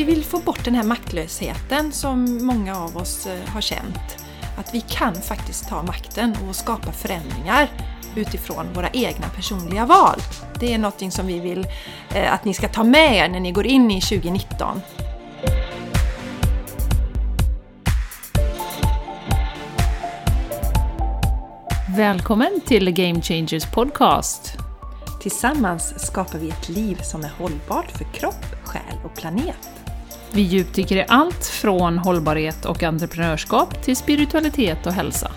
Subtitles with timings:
[0.00, 4.26] vi vill få bort den här maktlösheten som många av oss eh, har känt.
[4.56, 7.68] Att vi kan faktiskt ta makten och skapa förändringar
[8.16, 10.20] utifrån våra egna personliga val.
[10.60, 11.66] Det är någonting som vi vill
[12.14, 14.80] eh, att ni ska ta med er när ni går in i 2019.
[21.96, 24.56] Välkommen till Game Changers Podcast!
[25.22, 29.79] Tillsammans skapar vi ett liv som är hållbart för kropp, själ och planet.
[30.32, 35.30] Vi djupdyker i allt från hållbarhet och entreprenörskap till spiritualitet och hälsa.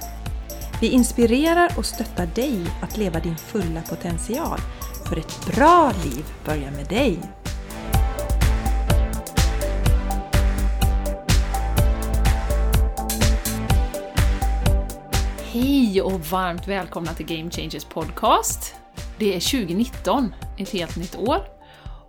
[0.82, 4.60] Vi inspirerar och stöttar dig att leva din fulla potential.
[5.10, 7.20] För ett bra liv börjar med dig.
[15.52, 18.76] Hej och varmt välkomna till Game Changers Podcast!
[19.18, 21.63] Det är 2019, ett helt nytt år.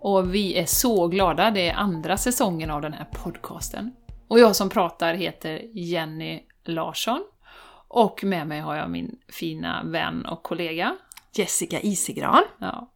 [0.05, 3.93] Och vi är så glada, det är andra säsongen av den här podcasten.
[4.29, 7.25] Och jag som pratar heter Jenny Larsson.
[7.89, 10.97] Och med mig har jag min fina vän och kollega
[11.35, 12.43] Jessica Isigran.
[12.59, 12.91] Ja.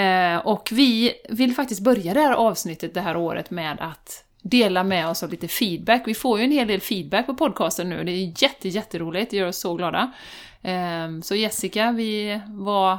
[0.00, 4.84] Eh, och vi vill faktiskt börja det här avsnittet det här året med att dela
[4.84, 6.02] med oss av lite feedback.
[6.06, 9.36] Vi får ju en hel del feedback på podcasten nu, det är jätte, jätteroligt, det
[9.36, 10.12] gör oss så glada.
[10.62, 12.98] Eh, så Jessica, vi, vad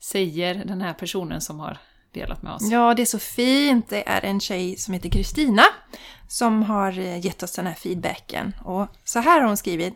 [0.00, 1.78] säger den här personen som har
[2.14, 2.70] delat med oss?
[2.70, 3.88] Ja, det är så fint.
[3.88, 5.62] Det är en tjej som heter Kristina
[6.28, 8.54] som har eh, gett oss den här feedbacken.
[8.64, 9.94] Och så här har hon skrivit.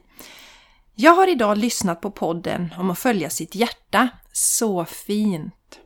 [0.94, 4.08] Jag har idag lyssnat på podden om att följa sitt hjärta.
[4.32, 5.78] Så fint!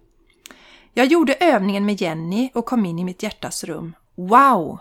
[0.94, 3.96] Jag gjorde övningen med Jenny och kom in i mitt hjärtas rum.
[4.14, 4.78] Wow!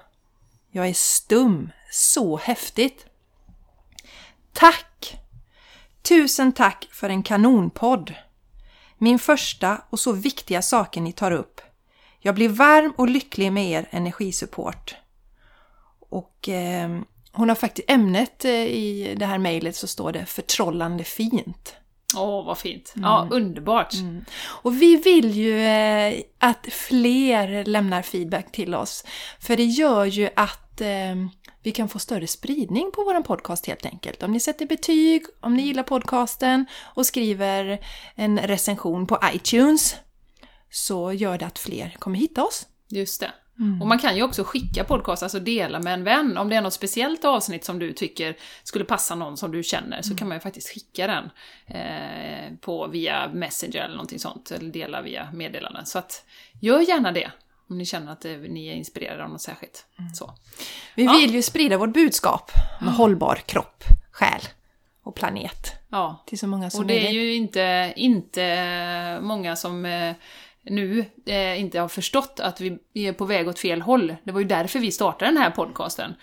[0.72, 1.72] Jag är stum.
[1.91, 3.05] Så häftigt!
[4.53, 5.17] Tack!
[6.02, 8.13] Tusen tack för en kanonpodd!
[9.03, 11.61] Min första och så viktiga saken ni tar upp.
[12.19, 14.95] Jag blir varm och lycklig med er energisupport.
[16.09, 17.00] Och eh,
[17.31, 21.75] hon har faktiskt ämnet eh, i det här mejlet så står det förtrollande fint.
[22.16, 22.94] Åh, vad fint!
[22.95, 23.94] Ja, underbart!
[23.94, 24.25] Mm.
[24.44, 29.06] Och vi vill ju eh, att fler lämnar feedback till oss.
[29.40, 31.16] För det gör ju att eh,
[31.63, 34.23] vi kan få större spridning på vår podcast helt enkelt.
[34.23, 37.79] Om ni sätter betyg, om ni gillar podcasten och skriver
[38.16, 39.95] en recension på iTunes
[40.69, 42.67] så gör det att fler kommer hitta oss.
[42.89, 43.31] Just det.
[43.81, 46.38] Och man kan ju också skicka podcast, alltså dela med en vän.
[46.38, 50.01] Om det är något speciellt avsnitt som du tycker skulle passa någon som du känner
[50.01, 51.29] så kan man ju faktiskt skicka den
[51.67, 55.85] eh, på, via Messenger eller någonting sånt, eller dela via meddelanden.
[55.85, 56.25] Så att
[56.59, 57.31] gör gärna det
[57.72, 59.86] om ni känner att ni är inspirerade av något särskilt.
[60.16, 60.34] Så.
[60.96, 61.12] Vi Ja.
[61.12, 62.52] vill ju sprida vårt budskap
[62.82, 64.42] om hållbar kropp, själ
[65.04, 69.86] och planet Ja, till så många som och det är ju inte, inte många som
[69.86, 70.16] eh,
[70.64, 74.16] nu eh, inte har förstått att vi vi är på väg åt fel håll.
[74.24, 76.14] Det var ju därför vi startade den här podcasten.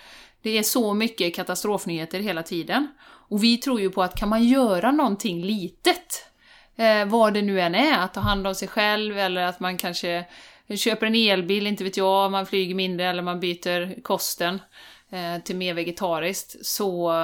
[0.43, 2.89] Det är så mycket katastrofnyheter hela tiden.
[3.31, 6.27] Och vi tror ju på att kan man göra någonting litet,
[6.77, 9.77] eh, vad det nu än är, att ta hand om sig själv eller att man
[9.77, 10.25] kanske
[10.77, 14.61] köper en elbil, inte vet jag, man flyger mindre eller man byter kosten
[15.11, 17.15] eh, till mer vegetariskt, så,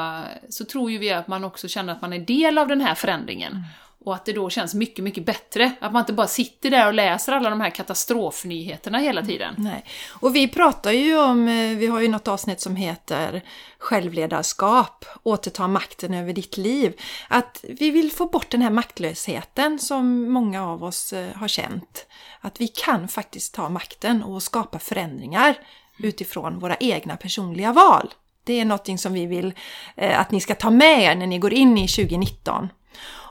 [0.49, 2.95] så tror ju vi att man också känner att man är del av den här
[2.95, 3.65] förändringen.
[4.05, 5.73] Och att det då känns mycket, mycket bättre.
[5.81, 9.55] Att man inte bara sitter där och läser alla de här katastrofnyheterna hela tiden.
[9.59, 9.85] Nej.
[10.09, 13.43] Och vi pratar ju om, eh, vi har ju något avsnitt som heter
[13.79, 17.01] självledarskap, återta makten över ditt liv.
[17.29, 22.07] Att vi vill få bort den här maktlösheten som många av oss eh, har känt.
[22.45, 25.55] Att vi kan faktiskt ta makten och skapa förändringar
[25.99, 28.15] utifrån våra egna personliga val.
[28.45, 29.55] Det är någonting som vi vill
[29.97, 32.69] eh, att ni ska ta med er när ni går in i 2019.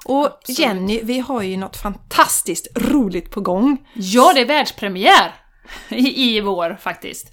[0.06, 0.59] Och Absolut.
[0.59, 3.88] Jenny, vi har ju något fantastiskt roligt på gång.
[3.94, 5.35] Ja, det är världspremiär
[5.90, 7.31] i, i vår faktiskt.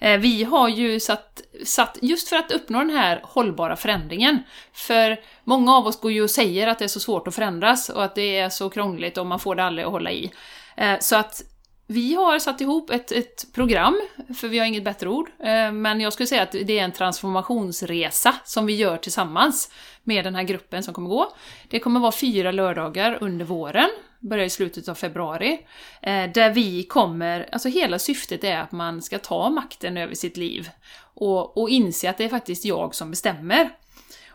[0.00, 4.42] Eh, Vi har ju satt, satt, just för att uppnå den här hållbara förändringen,
[4.72, 7.88] för många av oss går ju och säger att det är så svårt att förändras
[7.88, 10.30] och att det är så krångligt och man får det aldrig att hålla i.
[10.76, 11.42] Eh, så att
[11.90, 14.00] vi har satt ihop ett, ett program,
[14.36, 16.92] för vi har inget bättre ord, eh, men jag skulle säga att det är en
[16.92, 19.70] transformationsresa som vi gör tillsammans
[20.02, 21.34] med den här gruppen som kommer gå.
[21.68, 23.88] Det kommer vara fyra lördagar under våren,
[24.20, 25.66] börjar i slutet av februari,
[26.02, 30.36] eh, där vi kommer, alltså hela syftet är att man ska ta makten över sitt
[30.36, 30.70] liv
[31.14, 33.70] och, och inse att det är faktiskt jag som bestämmer.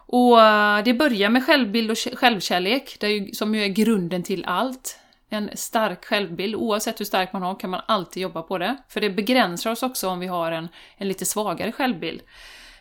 [0.08, 0.38] Och
[0.86, 5.00] det börjar med självbild och självkärlek, det är ju, som ju är grunden till allt.
[5.30, 8.78] En stark självbild, oavsett hur stark man har, kan man alltid jobba på det.
[8.90, 10.68] För det begränsar oss också om vi har en,
[10.98, 12.22] en lite svagare självbild.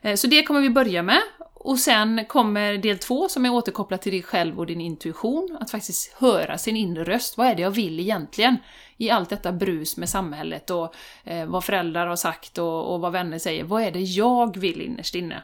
[0.02, 1.20] Eh, så det kommer vi börja med.
[1.55, 5.56] Och sen kommer del två som är återkopplat till dig själv och din intuition.
[5.61, 7.37] Att faktiskt höra sin inre röst.
[7.37, 8.56] Vad är det jag vill egentligen?
[8.97, 10.94] I allt detta brus med samhället och
[11.25, 13.64] eh, vad föräldrar har sagt och, och vad vänner säger.
[13.64, 15.43] Vad är det jag vill innerst inne?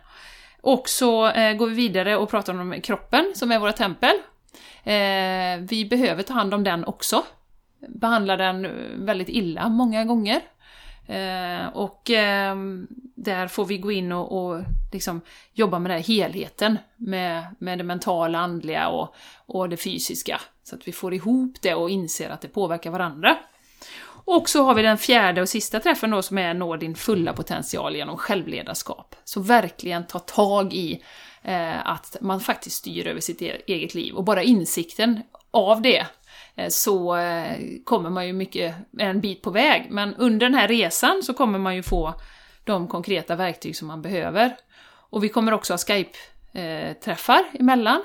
[0.60, 4.14] Och så eh, går vi vidare och pratar om kroppen, som är våra tempel.
[4.84, 7.24] Eh, vi behöver ta hand om den också.
[7.88, 8.68] Behandla den
[9.06, 10.40] väldigt illa många gånger.
[11.06, 12.56] Eh, och eh,
[13.14, 14.60] där får vi gå in och, och
[14.92, 15.20] liksom
[15.52, 16.78] jobba med den här helheten.
[16.96, 19.14] Med, med det mentala, andliga och,
[19.46, 20.40] och det fysiska.
[20.62, 23.36] Så att vi får ihop det och inser att det påverkar varandra.
[24.24, 27.32] Och så har vi den fjärde och sista träffen då som är nå din fulla
[27.32, 29.16] potential genom självledarskap.
[29.24, 31.02] Så verkligen ta tag i
[31.42, 34.14] Eh, att man faktiskt styr över sitt e- eget liv.
[34.14, 36.06] Och bara insikten av det
[36.54, 39.86] eh, så eh, kommer man ju mycket en bit på väg.
[39.90, 42.14] Men under den här resan så kommer man ju få
[42.64, 44.56] de konkreta verktyg som man behöver.
[45.10, 48.02] Och vi kommer också ha Skype-träffar emellan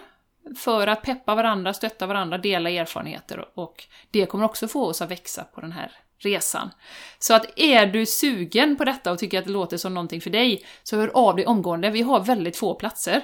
[0.57, 5.11] för att peppa varandra, stötta varandra, dela erfarenheter och det kommer också få oss att
[5.11, 6.71] växa på den här resan.
[7.19, 10.29] Så att är du sugen på detta och tycker att det låter som någonting för
[10.29, 11.89] dig, så hör av dig omgående.
[11.89, 13.21] Vi har väldigt få platser.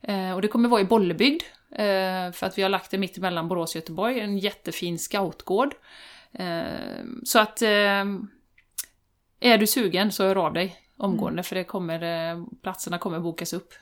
[0.00, 3.18] Eh, och det kommer vara i Bollebygd, eh, för att vi har lagt det mitt
[3.18, 5.74] emellan Borås och Göteborg, en jättefin scoutgård.
[6.32, 6.62] Eh,
[7.24, 8.04] så att eh,
[9.40, 13.52] är du sugen så hör av dig omgående, för det kommer, eh, platserna kommer bokas
[13.52, 13.72] upp.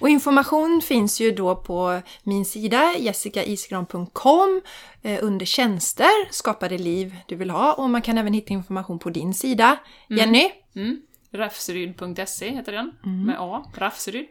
[0.00, 4.60] Och information finns ju då på min sida, jessicaisgran.com,
[5.02, 7.72] eh, under tjänster, skapa det liv du vill ha.
[7.72, 10.50] Och man kan även hitta information på din sida, Jenny.
[10.74, 11.02] Mm.
[11.34, 12.92] Rafseryd.se heter den,
[13.26, 14.26] med A, Rafseryd.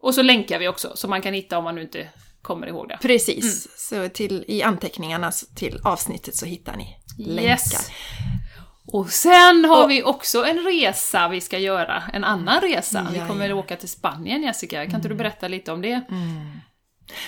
[0.00, 2.08] Och så länkar vi också, så man kan hitta om man nu inte
[2.42, 2.98] kommer ihåg det.
[3.02, 7.80] Precis, så till, i anteckningarna till avsnittet så hittar ni länkar.
[8.92, 13.06] Och sen har Och- vi också en resa vi ska göra, en annan resa.
[13.12, 13.54] Vi Ja, kommer ja.
[13.54, 16.00] åka till Spanien Jessica, kan inte du berätta lite om det?
[16.10, 16.60] Mm.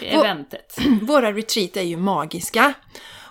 [0.02, 0.76] Eventet.
[1.02, 2.74] Våra retreat är ju magiska.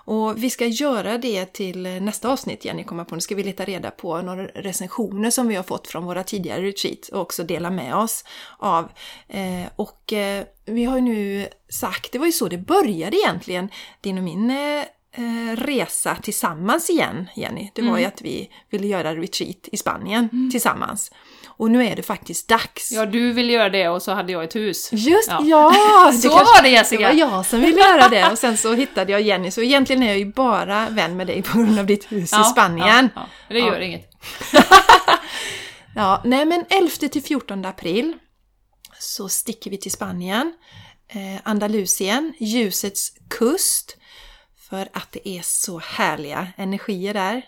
[0.05, 3.15] Och vi ska göra det till nästa avsnitt, Jenny kommer på.
[3.15, 6.61] Nu ska vi leta reda på några recensioner som vi har fått från våra tidigare
[6.61, 8.25] retreat och också dela med oss
[8.57, 8.91] av.
[9.27, 13.69] Eh, och eh, vi har ju nu sagt, det var ju så det började egentligen,
[14.01, 14.83] din och min eh,
[15.55, 17.69] resa tillsammans igen, Jenny.
[17.75, 21.11] Det var ju att vi ville göra retreat i Spanien tillsammans.
[21.47, 22.91] Och nu är det faktiskt dags.
[22.91, 24.89] Ja, du ville göra det och så hade jag ett hus.
[24.91, 25.41] Just Ja.
[25.45, 26.11] ja!
[26.21, 27.01] Så kanske- var det, Jessica.
[27.01, 29.51] Det var jag som ville göra det och sen så hittade jag Jenny.
[29.51, 32.43] Så egentligen är jag ju bara vän med dig på grund av ditt hus i
[32.51, 33.09] Spanien.
[33.15, 33.53] Ja, ja.
[33.53, 33.81] Det gör Ja.
[33.81, 34.11] inget.
[35.95, 38.13] Ja, nej men 11 till 14 april
[38.99, 40.53] så sticker vi till Spanien,
[41.07, 43.97] eh, Andalusien, ljusets kust.
[44.73, 47.41] För att det är så härliga energier där.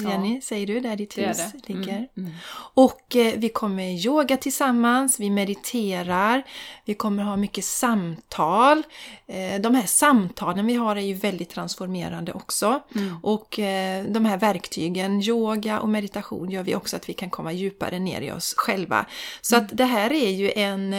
[0.00, 1.68] Jenny, säger du, där ditt Det hus det.
[1.72, 1.92] ligger.
[1.96, 2.30] Mm, mm.
[2.74, 6.42] Och eh, vi kommer yoga tillsammans, vi mediterar,
[6.84, 8.82] vi kommer ha mycket samtal.
[9.26, 12.80] Eh, de här samtalen vi har är ju väldigt transformerande också.
[12.94, 13.16] Mm.
[13.22, 17.52] Och eh, de här verktygen, yoga och meditation, gör vi också att vi kan komma
[17.52, 19.06] djupare ner i oss själva.
[19.40, 19.64] Så Mm.
[19.66, 20.94] att det här är ju en...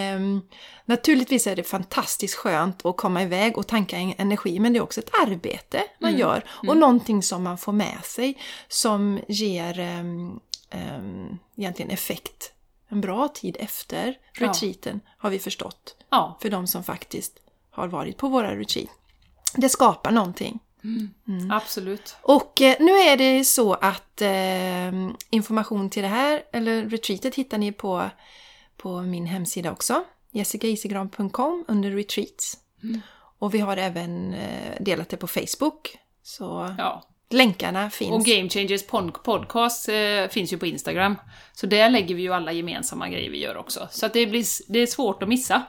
[0.86, 4.84] Naturligtvis är det fantastiskt skönt att komma iväg och tanka en- energi, men det är
[4.84, 6.20] också ett arbete man Mm.
[6.22, 8.38] gör och någonting som man får med sig
[8.68, 10.40] som ger um,
[11.58, 12.52] egentligen effekt
[12.90, 14.48] en bra tid efter Ja.
[14.48, 17.34] retreaten, har vi förstått, Ja, för de som faktiskt
[17.72, 18.90] har varit på våra retreat.
[19.56, 20.60] Det skapar någonting.
[21.52, 22.16] absolut.
[22.22, 24.92] Och eh, nu är det så att eh,
[25.30, 28.10] information till det här, eller retreatet, hittar ni på,
[28.78, 30.04] på min hemsida också.
[30.36, 32.58] jessicaisigran.com under retreats.
[33.40, 35.98] Och vi har även eh, delat det på Facebook.
[36.24, 37.04] Så Ja.
[37.30, 38.12] länkarna finns.
[38.12, 41.16] Och Game Changers pod- podcast eh, finns ju på Instagram.
[41.54, 43.88] Så där lägger vi ju alla gemensamma grejer vi gör också.
[43.92, 45.64] Så det, blir, det är svårt att missa.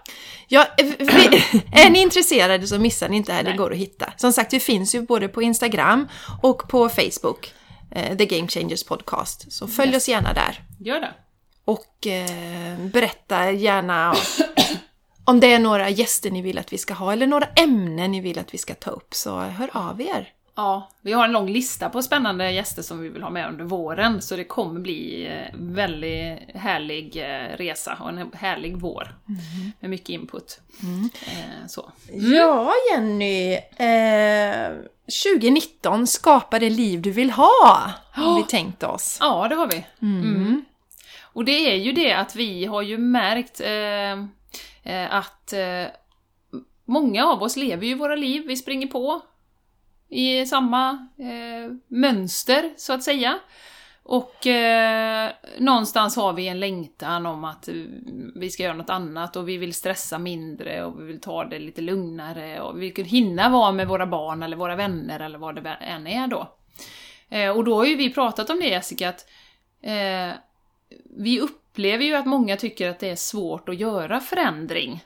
[0.49, 1.05] Ja, eh, vi,
[1.73, 3.59] är ni intresserade så missar ni inte det här, det Nej.
[3.59, 4.13] går att hitta.
[4.17, 6.09] Som sagt, vi finns ju både på Instagram
[6.43, 7.53] och på Facebook.
[8.19, 9.53] The Game Changers Podcast.
[9.53, 10.03] Så följ Yes.
[10.03, 10.61] oss gärna där.
[10.81, 11.15] Gör det.
[11.67, 14.15] Och eh, berätta gärna
[15.25, 18.21] om det är några gäster ni vill att vi ska ha eller några ämnen ni
[18.21, 19.15] vill att vi ska ta upp.
[19.15, 20.29] Så hör av er.
[20.59, 23.65] Ja, vi har en lång lista på spännande gäster som vi vill ha med under
[23.65, 29.15] våren, så det kommer bli eh, väldigt härlig eh, resa och en härlig vår.
[29.81, 30.61] Med mycket input.
[31.27, 31.93] Eh, Så.
[32.13, 33.53] Ja, Jenny.
[33.77, 34.77] Eh,
[35.25, 37.91] 2019, skapa det liv du vill ha.
[38.13, 39.17] Har vi tänkt oss.
[39.21, 39.85] Ja, det har vi.
[41.37, 44.12] Och det är ju det att vi har ju märkt eh,
[44.93, 45.85] eh, att eh,
[46.85, 49.21] många av oss lever ju våra liv, vi springer på
[50.09, 53.38] i samma eh, mönster, så att säga.
[54.02, 57.69] Och eh, någonstans har vi en längtan om att
[58.35, 61.59] vi ska göra något annat och vi vill stressa mindre och vi vill ta det
[61.59, 65.62] lite lugnare och vi vill hinna vara med våra barn eller våra vänner eller vad
[65.64, 66.57] det än är då.
[67.28, 69.26] Eh, och då har ju vi pratat om det Jessica, att
[69.83, 70.37] eh,
[71.17, 75.05] vi upplever ju att många tycker att det är svårt att göra förändring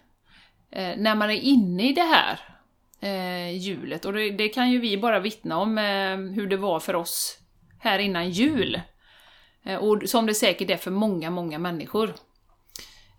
[0.70, 2.40] eh, när man är inne i det här
[3.00, 4.04] eh, hjulet.
[4.04, 7.38] Och det, det, kan ju vi bara vittna om eh, hur det var för oss
[7.78, 8.80] här innan jul.
[9.64, 12.14] Eh, och som det säkert är för många, många människor.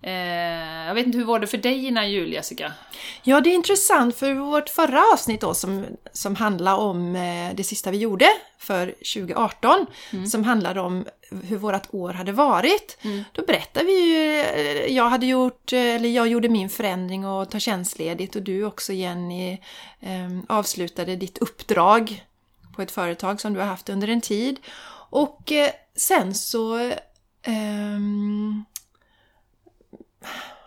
[0.03, 2.73] Eh, jag vet inte, hur var det för dig innan jul, Jessica?
[3.23, 7.63] Ja, det är intressant för vårt förra avsnitt då som, som handlar om eh, det
[7.63, 8.25] sista vi gjorde
[8.57, 10.25] för 2018, mm.
[10.25, 11.05] som handlade om
[11.43, 12.97] hur vårt år hade varit.
[13.01, 13.23] Mm.
[13.31, 17.59] Då berättade vi ju, eh, jag hade gjort, eller jag gjorde min förändring och ta
[17.59, 19.51] tjänstledigt och du också Jenny
[19.99, 22.25] eh, avslutade ditt uppdrag
[22.75, 24.59] på ett företag som du har haft under en tid.
[25.09, 26.77] Och eh, sen så
[27.43, 27.99] eh,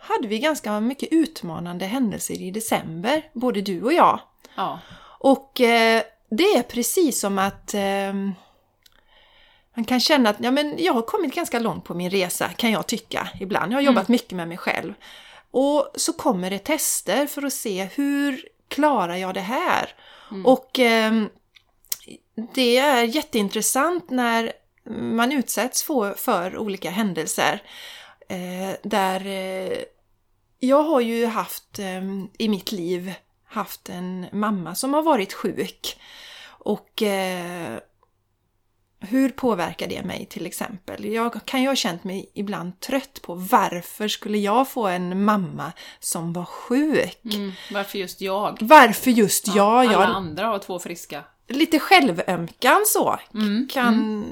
[0.01, 4.19] hade vi ganska mycket utmanande händelser i december, både du och jag.
[4.55, 4.79] Ja.
[5.19, 8.13] Och eh, det är precis som att eh,
[9.75, 12.71] man kan känna att ja, men jag har kommit ganska långt på min resa, kan
[12.71, 13.71] jag tycka ibland.
[13.71, 14.13] Jag har jobbat mm.
[14.13, 14.93] mycket med mig själv.
[15.51, 19.89] Och så kommer det tester för att se hur klarar jag det här?
[20.31, 20.45] Mm.
[20.45, 21.23] Och eh,
[22.53, 24.51] det är jätteintressant när
[24.89, 27.61] man utsätts för, för olika händelser.
[28.27, 29.77] Eh, där eh,
[30.59, 32.01] jag har ju haft eh,
[32.37, 33.13] i mitt liv
[33.47, 35.99] haft en mamma som har varit sjuk.
[36.47, 37.79] Och eh,
[38.99, 41.05] hur påverkar det mig till exempel?
[41.05, 45.71] Jag kan ju ha känt mig ibland trött på varför skulle jag få en mamma
[45.99, 47.25] som var sjuk?
[47.33, 48.57] Mm, varför just jag?
[48.61, 49.55] Varför just jag?
[49.55, 50.03] Ja, alla jag...
[50.03, 51.23] andra har två friska.
[51.47, 54.25] Lite självömkan så mm, kan, mm.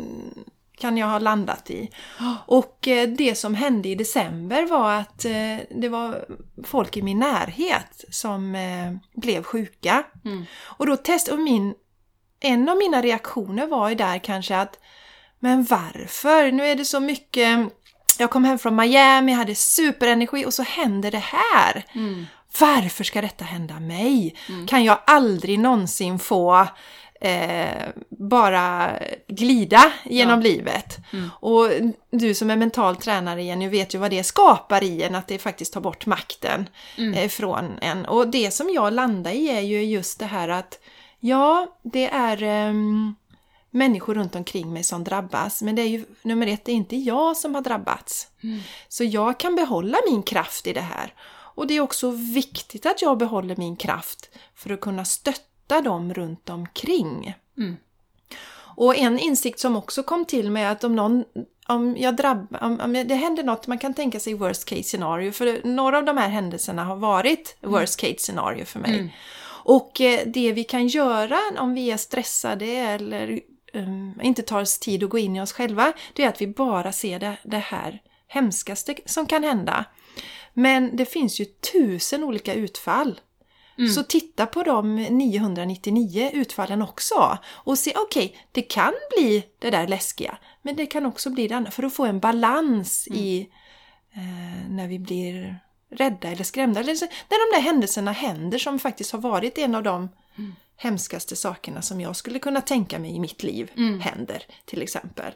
[0.84, 1.90] Kan jag ha landat i.
[2.46, 6.26] Och eh, det som hände i december var att eh, det var
[6.64, 10.04] folk i min närhet som eh, blev sjuka.
[10.26, 10.46] Mm.
[10.64, 11.74] Och då testade min
[12.40, 14.80] en av mina reaktioner var ju där kanske att
[15.40, 16.52] Men varför?
[16.52, 17.70] Nu är det så mycket
[18.20, 21.86] Jag kom hem från Miami, hade superenergi och så händer det här.
[21.94, 22.26] Mm.
[22.60, 24.36] Varför ska detta hända mig?
[24.50, 24.68] Mm.
[24.68, 26.68] Kan jag aldrig någonsin få
[27.24, 28.92] eh, bara
[29.28, 30.44] glida genom Ja.
[30.44, 30.98] livet?
[31.14, 31.30] Mm.
[31.40, 31.68] Och
[32.12, 35.38] du som är mental tränare Jenny vet ju vad det skapar i en, att det
[35.40, 37.14] faktiskt tar bort makten Mm.
[37.14, 38.06] eh, från en.
[38.06, 40.80] Och det som jag landar i är ju just det här att
[41.20, 43.16] Ja, det är ehm,
[43.70, 45.62] människor runt omkring mig som drabbas.
[45.62, 48.28] Men det är ju nummer ett, det är inte jag som har drabbats.
[48.44, 48.60] Mm.
[48.88, 51.14] Så jag kan behålla min kraft i det här.
[51.56, 56.14] Och det är också viktigt att jag behåller min kraft för att kunna stötta dem
[56.14, 57.36] runt omkring.
[57.58, 57.78] Mm.
[58.76, 61.24] Och en insikt som också kom till mig är att om någon
[61.68, 65.32] om jag drabb, om, om det händer något, man kan tänka sig worst case scenario,
[65.32, 68.94] för några av de här händelserna har varit worst case scenario för mig.
[68.94, 69.10] Mm.
[69.66, 73.40] Och eh, det vi kan göra om vi är stressade eller
[73.74, 76.48] um, inte tar oss tid att gå in i oss själva, det är att vi
[76.48, 79.86] bara ser det, det här hemskaste som kan hända.
[80.54, 83.20] Men det finns ju tusen olika utfall.
[83.78, 83.90] Mm.
[83.90, 89.88] Så titta på de 999 utfallen också och se, okej, det kan bli det där
[89.88, 93.20] läskiga, men det kan också bli det andra, för att få en balans Mm.
[93.20, 93.50] i
[94.14, 95.60] eh, när vi blir
[95.96, 96.80] rädda eller skrämda.
[96.80, 100.56] Eller när de där händelserna händer som faktiskt har varit en av de Mm.
[100.78, 104.00] hemskaste sakerna som jag skulle kunna tänka mig i mitt liv Mm.
[104.00, 105.34] händer till exempel.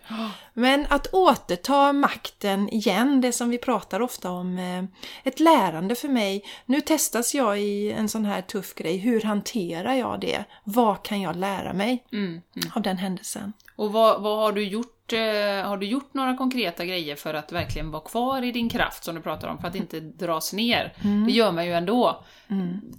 [0.53, 4.83] Men att återta makten igen, det som vi pratar ofta om, eh,
[5.23, 6.43] ett lärande för mig.
[6.65, 8.97] Nu testas jag i en sån här tuff grej.
[8.97, 10.43] Hur hanterar jag det?
[10.63, 12.25] Vad kan jag lära mig Mm.
[12.25, 12.41] Mm.
[12.75, 13.53] av den händelsen?
[13.75, 14.93] Och vad, vad har du gjort?
[15.13, 19.03] Eh, har du gjort några konkreta grejer för att verkligen vara kvar i din kraft
[19.03, 20.93] som du pratar om, för att inte dras ner?
[21.25, 22.23] Det gör man ju ändå,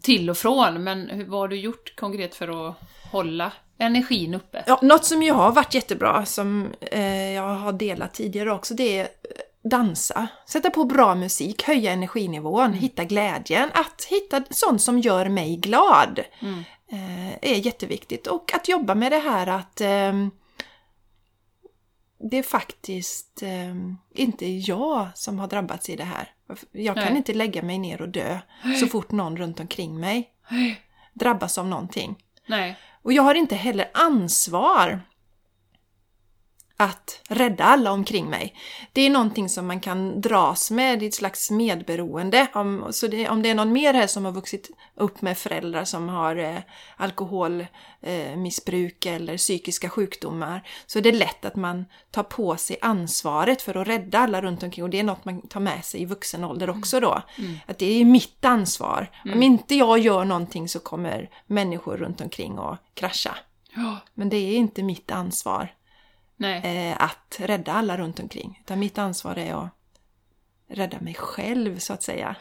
[0.02, 2.74] till och från, men vad har du gjort konkret för att
[3.12, 4.64] hålla energin uppe?
[4.66, 8.98] Ja, något som ju har varit jättebra, som eh, jag har delat tidigare också, det
[8.98, 9.08] är eh,
[9.70, 10.28] dansa.
[10.48, 13.70] Sätta på bra musik, höja energinivån, hitta glädjen.
[13.74, 16.62] Att hitta sånt som gör mig glad Mm.
[17.42, 18.26] är jätteviktigt.
[18.26, 20.30] Och att jobba med det här att ehm,
[22.18, 26.30] det är faktiskt ehm, inte jag som har drabbats i det här.
[26.72, 27.16] Jag kan Nej.
[27.16, 28.38] inte lägga mig ner och dö
[28.80, 30.30] så fort någon runt omkring mig
[31.12, 32.16] drabbas av någonting.
[32.46, 32.76] Nej.
[33.02, 35.00] Och jag har inte heller ansvar
[36.80, 38.54] att rädda alla omkring mig.
[38.92, 42.46] Det är någonting som man kan dras med, det är ett slags medberoende.
[42.54, 45.84] Om, så det, om det är någon mer här som har vuxit upp med föräldrar
[45.84, 46.58] som har eh,
[46.96, 53.62] alkoholmissbruk eh, eller psykiska sjukdomar så är det lätt att man tar på sig ansvaret
[53.62, 56.04] för att rädda alla runt omkring och det är något man tar med sig i
[56.04, 57.22] vuxen ålder också då.
[57.38, 57.58] Mm.
[57.66, 59.10] Att det är mitt ansvar.
[59.24, 59.36] Mm.
[59.36, 63.34] Om inte jag gör någonting så kommer människor runt omkring att krascha.
[63.74, 63.96] Ja.
[64.14, 65.74] Men det är inte mitt ansvar
[66.44, 68.58] eh, att rädda alla runt omkring.
[68.64, 69.70] Utan mitt ansvar är att
[70.68, 72.36] rädda mig själv så att säga.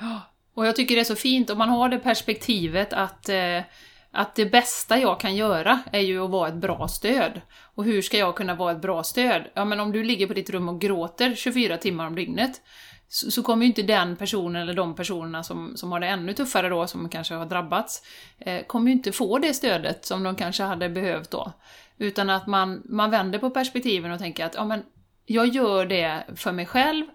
[0.54, 3.60] Och jag tycker det är så fint om man har det perspektivet att, eh,
[4.12, 7.42] att det bästa jag kan göra är ju att vara ett bra stöd.
[7.76, 9.44] Och hur ska jag kunna vara ett bra stöd?
[9.54, 12.62] Ja men om du ligger på ditt rum och gråter 24 timmar om dygnet
[13.08, 16.34] så, så kommer ju inte den personen eller de personerna som, som har det ännu
[16.34, 18.04] tuffare då, som kanske har drabbats,
[18.40, 21.54] eh, kommer ju inte få det stödet som de kanske hade behövt då.
[21.98, 24.84] Utan att man, man vänder på perspektiven och tänker att ja, men
[25.26, 27.06] jag gör det för mig själv,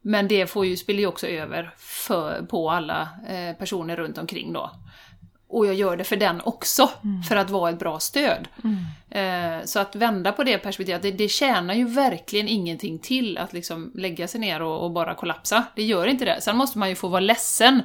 [0.00, 4.52] men det får ju, spiller ju också över för, på alla eh, personer runt omkring
[4.52, 4.70] då.
[5.48, 7.22] Och jag gör det för den också, mm.
[7.22, 8.48] för att vara ett bra stöd.
[8.64, 9.60] Mm.
[9.60, 13.52] Eh, så att vända på det perspektivet, det, det tjänar ju verkligen ingenting till att
[13.52, 15.64] liksom lägga sig ner och, och, bara kollapsa.
[15.76, 16.40] Det gör inte det.
[16.40, 17.82] Sen måste man ju få vara ledsen,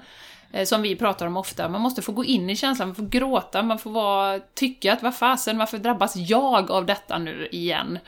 [0.51, 1.69] Eh, som vi pratar om ofta.
[1.69, 5.03] Man måste få gå in i känslan, man får gråta, man får vara, tycka att
[5.03, 7.99] vad fasen, varför drabbas jag av detta nu igen?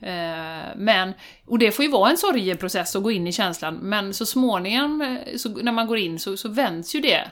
[0.00, 1.12] Eh, men,
[1.46, 5.02] och det får ju vara en sorgeprocess att gå in i känslan, men så småningom,
[5.02, 7.30] eh, så, när man går in, så, så vänds ju det.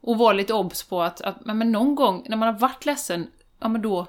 [0.00, 3.26] Och vara lite obs på att, att men någon gång när man har varit ledsen,
[3.60, 4.06] ja men då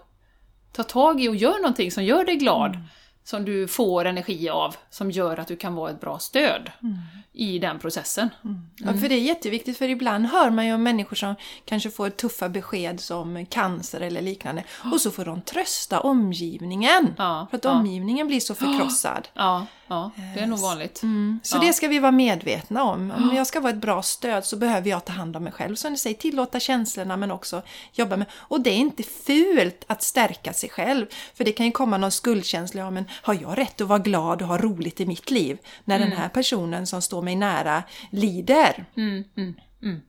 [0.72, 2.76] ta tag i och gör någonting som gör dig glad.
[2.76, 2.88] Mm.
[3.28, 6.72] Som du får energi av, som gör att du kan vara ett bra stöd.
[6.84, 6.98] Mm
[7.38, 8.30] i den processen.
[8.44, 8.70] Mm.
[8.78, 12.10] Ja, för det är jätteviktigt för ibland hör man ju om människor som kanske får
[12.10, 17.14] tuffa besked som cancer eller liknande och så får de trösta omgivningen.
[17.18, 17.72] Ja, för att ja.
[17.72, 19.28] omgivningen blir så förkrossad.
[19.34, 21.04] Ja, ja det är nog vanligt.
[21.04, 21.40] Mm.
[21.44, 23.12] Så det ska vi vara medvetna om.
[23.12, 25.76] Om jag ska vara ett bra stöd så behöver jag ta hand om mig själv.
[25.76, 27.62] Som du säger, tillåta känslorna men också
[27.94, 28.28] jobba med...
[28.34, 31.06] Och det är inte fult att stärka sig själv.
[31.34, 34.42] För det kan ju komma någon skuldkänsla, ja men har jag rätt att vara glad
[34.42, 35.58] och ha roligt i mitt liv?
[35.86, 36.10] När mm.
[36.10, 38.86] den här personen som står mig nära lider.
[38.96, 40.02] Mm, mm, mm.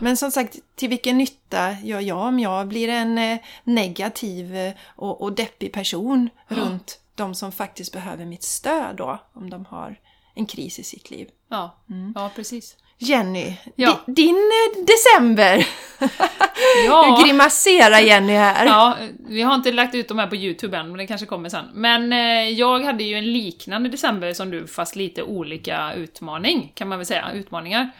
[0.00, 4.72] Men som sagt, till vilken nytta gör jag om jag blir en eh, negativ eh,
[4.86, 10.00] och, och deppig person runt de som faktiskt behöver mitt stöd då, om de har
[10.34, 11.28] en kris i sitt liv.
[11.48, 12.12] Ja, mm.
[12.16, 12.76] ja precis.
[13.02, 14.00] Jenny, ja.
[14.06, 15.66] din, din eh, december!
[16.86, 17.16] ja.
[17.18, 18.66] Du grimaserar Jenny här.
[18.66, 18.96] Ja,
[19.28, 21.64] vi har inte lagt ut de här på Youtube än, men det kanske kommer sen.
[21.74, 26.88] Men eh, jag hade ju en liknande december som du, fast lite olika utmaning, kan
[26.88, 27.32] man väl säga.
[27.34, 27.90] Utmaningar.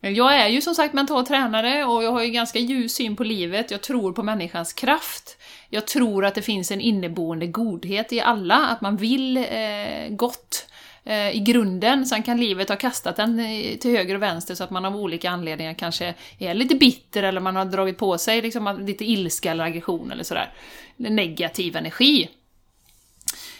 [0.00, 3.24] Jag är ju som sagt mental tränare och jag har ju ganska ljus syn på
[3.24, 5.36] livet, jag tror på människans kraft.
[5.74, 10.66] Jag tror att det finns en inneboende godhet i alla, att man vill eh, gott
[11.04, 12.06] eh, i grunden.
[12.06, 14.96] Sen kan livet ha kastat en eh, till höger och vänster så att man av
[14.96, 19.50] olika anledningar kanske är lite bitter eller man har dragit på sig liksom lite ilska
[19.50, 20.52] eller aggression eller sådär.
[20.96, 22.28] Negativ energi.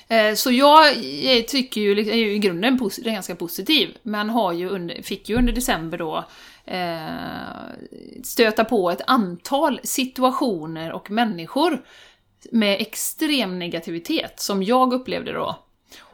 [0.08, 0.94] Eh, så jag
[1.48, 5.36] tycker ju, är ju i grunden är ganska positiv, men har ju under, fick ju
[5.36, 6.24] under december då eh,
[6.64, 7.72] Eh,
[8.22, 11.84] stöta på ett antal situationer och människor
[12.50, 15.58] med extrem negativitet, som jag upplevde då.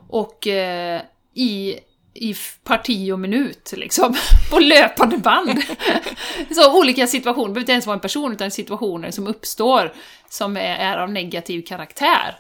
[0.08, 1.02] Och eh,
[1.34, 1.78] i,
[2.14, 2.34] i
[2.64, 4.14] parti och minut, liksom.
[4.50, 5.62] På löpande band.
[6.54, 9.92] så olika situationer, det behöver inte ens vara en person, utan situationer som uppstår
[10.28, 12.36] som är, är av negativ karaktär.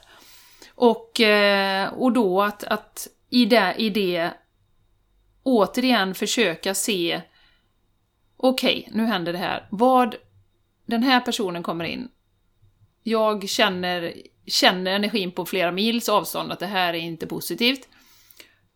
[0.74, 4.30] Och, eh, och då att, att i, det, i det
[5.42, 7.20] återigen försöka se
[8.38, 9.66] okej, okay, nu händer det här.
[9.70, 10.16] Vad
[10.86, 12.08] den här personen kommer in.
[13.02, 14.14] Jag känner,
[14.46, 17.88] känner energin på flera mils avstånd att det här är inte positivt.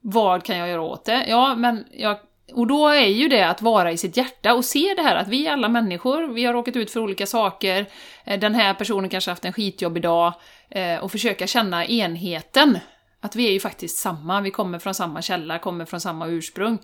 [0.01, 1.27] Vad kan jag göra åt det?
[1.29, 2.18] Ja, men jag,
[2.53, 5.29] och då är ju det att vara i sitt hjärta och se det här att
[5.29, 7.87] vi är alla människor, vi har råkat ut för olika saker,
[8.25, 10.33] eh, den här personen kanske haft en skitjobbig dag,
[10.70, 12.79] eh, och försöka känna enheten.
[13.20, 16.79] Att vi är ju faktiskt samma, vi kommer från samma källa, kommer från samma ursprung.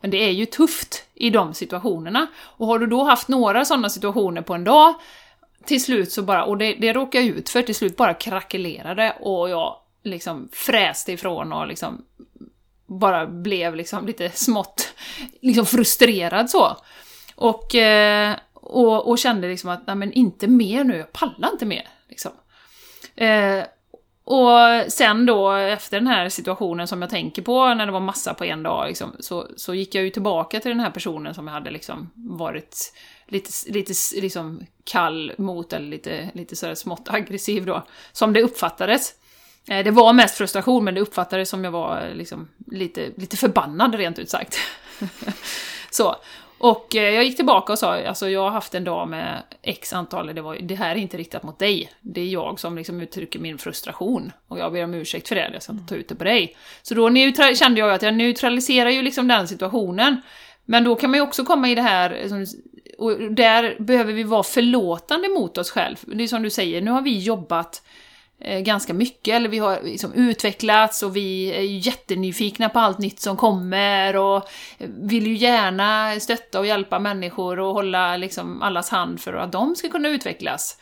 [0.00, 2.26] Men det är ju tufft i de situationerna.
[2.36, 4.94] Och har du då haft några sådana situationer på en dag,
[5.64, 9.16] till slut så bara, och det, det råkar jag ut för, till slut bara krackelerade
[9.20, 12.04] och jag liksom fräste ifrån och liksom
[12.86, 14.94] bara blev liksom lite smått
[15.40, 16.76] liksom frustrerad så.
[17.34, 21.66] Och, eh, och, och kände liksom att, nej men inte mer nu, jag pallar inte
[21.66, 21.88] mer.
[22.08, 22.32] Liksom.
[23.16, 23.64] Eh,
[24.28, 28.34] och sen då, efter den här situationen som jag tänker på, när det var massa
[28.34, 31.46] på en dag, liksom, så, så gick jag ju tillbaka till den här personen som
[31.46, 32.92] jag hade liksom varit
[33.26, 39.14] lite, lite liksom kall mot, eller lite, lite sådär smått aggressiv då, som det uppfattades.
[39.68, 43.94] Eh, det var mest frustration, men det uppfattades som jag var liksom lite, lite förbannad
[43.94, 44.58] rent ut sagt.
[45.90, 46.16] så.
[46.58, 49.92] Och eh, jag gick tillbaka och sa, alltså jag har haft en dag med x
[49.92, 51.90] antal, det, var, det här är inte riktat mot dig.
[52.00, 54.32] Det är jag som liksom uttrycker min frustration.
[54.48, 56.56] Och jag ber om ursäkt för det, jag ska inte ta ut det på dig.
[56.82, 57.10] Så då
[57.54, 60.20] kände jag att jag neutraliserar ju liksom den situationen.
[60.64, 62.26] Men då kan man ju också komma i det här,
[62.98, 66.00] och där behöver vi vara förlåtande mot oss själva.
[66.06, 67.82] Det är som du säger, nu har vi jobbat
[68.40, 73.20] Eh, ganska mycket, eller vi har liksom utvecklats och vi är jättenyfikna på allt nytt
[73.20, 79.20] som kommer och vill ju gärna stötta och hjälpa människor och hålla liksom allas hand
[79.20, 80.78] för att de ska kunna utvecklas.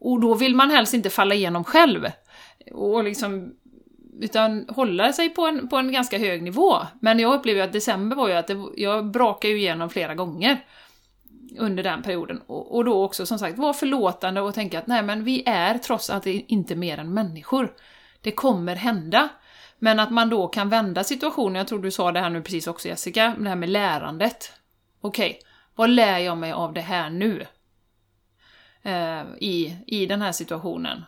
[0.00, 2.06] Och då vill man helst inte falla igenom själv.
[2.72, 3.54] Och liksom
[4.20, 6.76] utan hålla sig på en, på en ganska hög nivå.
[7.00, 10.14] Men jag upplever ju att december var ju att det, jag brakade ju igenom flera
[10.14, 10.64] gånger
[11.58, 12.40] under den perioden.
[12.46, 15.78] Och, och då också som sagt vara förlåtande och tänka att nej men vi är
[15.78, 17.72] trots allt inte mer än människor.
[18.20, 19.28] Det kommer hända.
[19.78, 22.66] Men att man då kan vända situationen, jag tror du sa det här nu precis
[22.66, 24.52] också Jessica, det här med lärandet.
[25.00, 25.40] Okej,
[25.74, 27.46] vad lär jag mig av det här nu?
[28.82, 31.04] Eh, i, I den här situationen.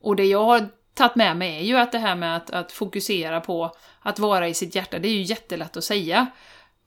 [0.00, 2.72] Och det jag har tagit med mig är ju att det här med att, att
[2.72, 6.26] fokusera på att vara i sitt hjärta, det är ju jättelätt att säga.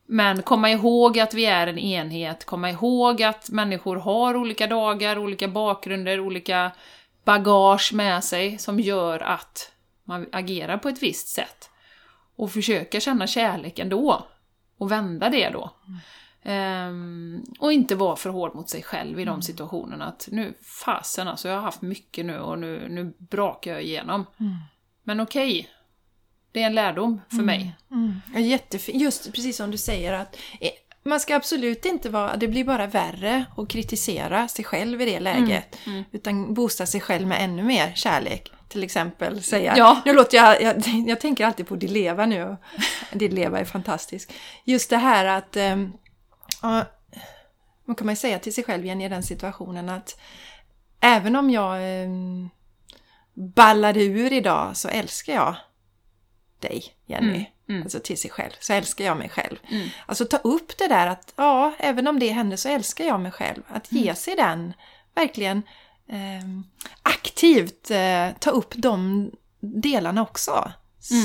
[0.06, 5.18] Men komma ihåg att vi är en enhet, komma ihåg att människor har olika dagar,
[5.18, 6.70] olika bakgrunder, olika
[7.24, 9.72] bagage med sig som gör att
[10.04, 11.70] man agerar på ett visst sätt.
[12.36, 14.26] Och försöka känna kärlek ändå.
[14.78, 15.70] Och vända det då.
[16.42, 20.04] Ehm, och inte vara för hård mot sig själv i de situationerna.
[20.04, 24.26] Att nu, fasen alltså, jag har haft mycket nu och nu, nu brakar jag igenom.
[25.02, 25.68] Men okej,
[26.56, 27.76] det är en lärdom för mig.
[27.90, 28.20] Mm.
[28.36, 29.02] Jättefint.
[29.02, 30.70] Just precis som du säger att eh,
[31.02, 35.20] man ska absolut inte vara, det blir bara värre att kritisera sig själv i det
[35.20, 35.76] läget.
[36.12, 38.52] Utan boosta sig själv med ännu mer kärlek.
[38.68, 40.02] Till exempel säga, Ja.
[40.04, 42.44] nu låter jag, jag, jag tänker alltid på Dileva nu.
[42.44, 42.56] och
[43.18, 44.32] Dileva är fantastisk.
[44.64, 45.92] Just det här att, ehm,
[46.62, 46.84] ja,
[47.84, 50.20] vad kan man säga till sig själv igen i den situationen att
[51.00, 52.50] även om jag um,
[53.34, 55.56] ballade ur idag så älskar jag
[56.68, 57.28] dig, Jenny.
[57.28, 57.82] Mm, mm.
[57.82, 58.52] Alltså till sig själv.
[58.60, 59.56] Så älskar jag mig själv.
[59.70, 59.88] Mm.
[60.06, 63.32] Alltså ta upp det där att ja, även om det händer så älskar jag mig
[63.32, 63.62] själv.
[63.68, 64.72] Att ge sig den,
[65.14, 65.62] verkligen
[66.08, 66.64] ehm,
[67.02, 70.72] aktivt eh, ta upp de delarna också.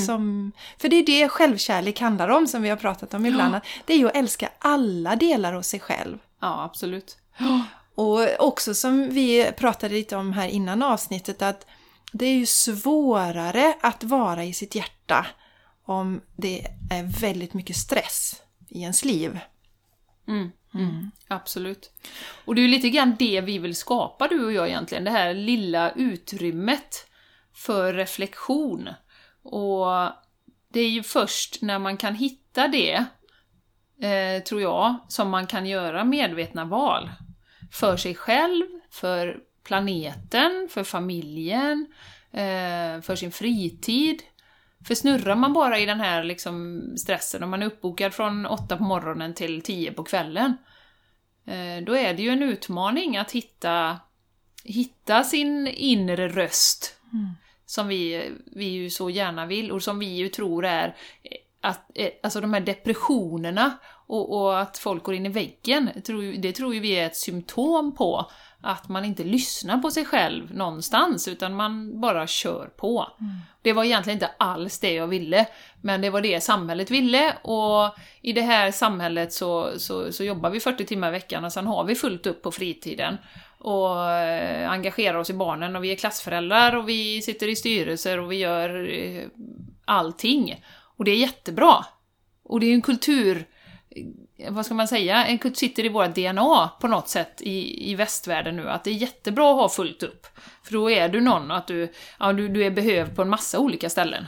[0.06, 3.54] Som, för det är det självkärlek handlar om som vi har pratat om ibland.
[3.54, 6.18] Att det är ju att älska alla delar hos sig själv.
[6.40, 7.16] Ja, absolut.
[7.94, 11.66] Och också som vi pratade lite om här innan avsnittet att
[12.12, 15.26] det är ju svårare att vara i sitt hjärta
[15.84, 19.40] om det är väldigt mycket stress i ens liv.
[20.28, 20.50] Mm.
[20.74, 21.10] Mm.
[21.28, 21.90] Absolut.
[22.44, 25.04] Och det är ju lite grann det vi vill skapa, du och jag egentligen.
[25.04, 27.06] Det här lilla utrymmet
[27.54, 28.88] för reflektion.
[29.42, 29.86] Och
[30.68, 33.04] det är ju först när man kan hitta det,
[34.06, 37.10] eh, tror jag, som man kan göra medvetna val.
[37.72, 41.86] För sig själv, för planeten, för familjen,
[42.32, 44.22] eh, för sin fritid.
[44.86, 48.76] För snurrar man bara i den här liksom stressen, om man är uppbokad från åtta
[48.76, 50.56] på morgonen till tio på kvällen,
[51.46, 53.98] eh, då är det ju en utmaning att hitta,
[54.64, 56.98] hitta sin inre röst.
[57.66, 60.86] Som vi, vi ju så gärna vill och som vi ju tror är
[61.22, 61.90] eh, att,
[62.22, 65.90] alltså de här depressionerna och, och att folk går in i väggen,
[66.38, 70.54] det tror ju vi är ett symptom på att man inte lyssnar på sig själv
[70.54, 73.08] någonstans, utan man bara kör på.
[73.62, 75.46] Det var egentligen inte alls det jag ville,
[75.80, 80.50] men det var det samhället ville och i det här samhället så, så, så jobbar
[80.50, 83.16] vi 40 timmar i veckan och sen har vi fullt upp på fritiden
[83.58, 88.20] och eh, engagerar oss i barnen och vi är klassföräldrar och vi sitter i styrelser
[88.20, 89.24] och vi gör eh,
[89.84, 90.64] allting.
[90.96, 91.84] Och det är jättebra.
[92.44, 93.46] Och det är en kultur,
[93.96, 97.94] Eh, vad ska man säga, en sitter i vårt DNA på något sätt i, i
[97.94, 100.26] västvärlden nu, att det är jättebra att ha fullt upp.
[100.64, 103.28] För då är du någon och att du, ja, du, du är behövd på en
[103.28, 104.26] massa olika ställen.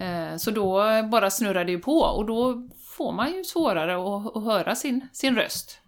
[0.00, 4.36] Eh, så då bara snurrar det ju på och då får man ju svårare att,
[4.36, 5.80] att höra sin, sin röst.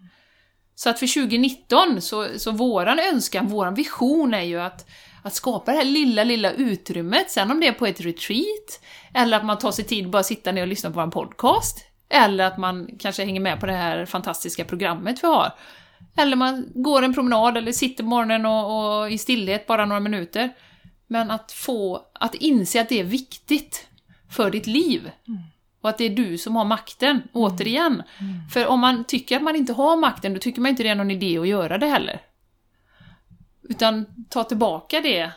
[0.75, 4.87] Så att för 2019, så, så våran önskan, våran vision är ju att,
[5.23, 8.81] att skapa det här lilla, lilla utrymmet, sen om det är på ett retreat,
[9.14, 11.89] eller att man tar sig tid att bara sitta ner och lyssna på en podcast,
[12.11, 15.53] eller att man kanske hänger med på det här fantastiska programmet vi har.
[16.16, 20.51] Eller man går en promenad eller sitter morgonen och, och i stillhet bara några minuter.
[21.07, 23.88] Men att få, att inse att det är viktigt
[24.31, 25.11] för ditt liv.
[25.81, 28.03] Och att det är du som har makten, återigen.
[28.53, 30.94] För om man tycker att man inte har makten, då tycker man inte det är
[30.94, 32.20] någon idé att göra det heller.
[33.62, 35.31] Utan ta tillbaka det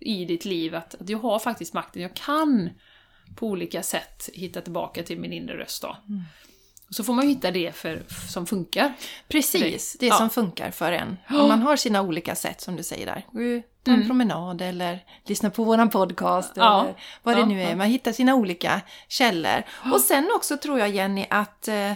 [0.00, 2.70] i ditt liv att, att jag har faktiskt makten, jag kan
[3.34, 5.96] på olika sätt hitta tillbaka till min inre röst då.
[6.08, 6.22] Mm.
[6.90, 8.92] Så får man ju hitta det för, som funkar.
[9.28, 10.14] Precis, det Ja.
[10.18, 11.16] som funkar för en.
[11.28, 13.26] Om man har sina olika sätt som du säger där.
[13.32, 14.06] Gå ta en Mm.
[14.06, 16.80] promenad eller lyssna på våran podcast Ja.
[16.82, 17.76] eller vad det Ja, nu är.
[17.76, 19.62] Man hittar sina olika källor.
[19.92, 21.92] Och sen också tror jag Jenny att, eh,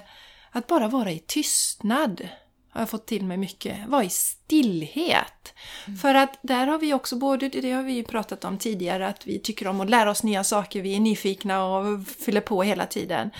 [0.51, 2.29] att bara vara i tystnad
[2.75, 3.89] har jag fått till mig mycket.
[3.89, 5.55] Vara i stillhet.
[5.87, 5.99] Mm.
[5.99, 9.27] För att där har vi också både, det har vi ju pratat om tidigare, att
[9.27, 12.87] vi tycker om att lära oss nya saker, vi är nyfikna och fyller på hela
[12.87, 13.31] tiden.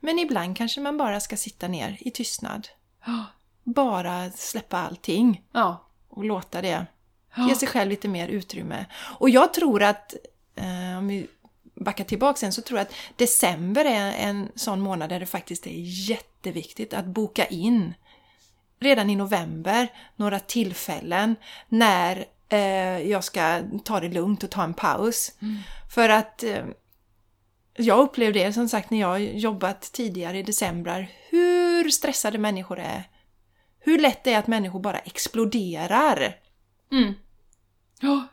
[0.00, 2.68] Men ibland kanske man bara ska sitta ner i tystnad
[3.64, 5.86] bara släppa allting Ja.
[6.08, 6.86] och låta det
[7.36, 8.86] ge sig själv lite mer utrymme.
[9.18, 10.14] Och jag tror att,
[10.54, 11.26] eh, om vi
[11.74, 15.66] backar tillbaka sen, så tror jag att december är en sån månad där det faktiskt
[15.66, 15.74] är
[16.10, 17.94] jätteviktigt att boka in
[18.80, 21.36] redan i november några tillfällen
[21.68, 25.32] när eh, jag ska ta det lugnt och ta en paus.
[25.94, 26.64] För att eh,
[27.76, 33.08] jag upplevde det som sagt när jag jobbat tidigare i december, hur stressade människor är.
[33.78, 36.36] Hur lätt det är att människor bara exploderar.
[36.92, 37.14] Mm.
[38.00, 38.26] Ja.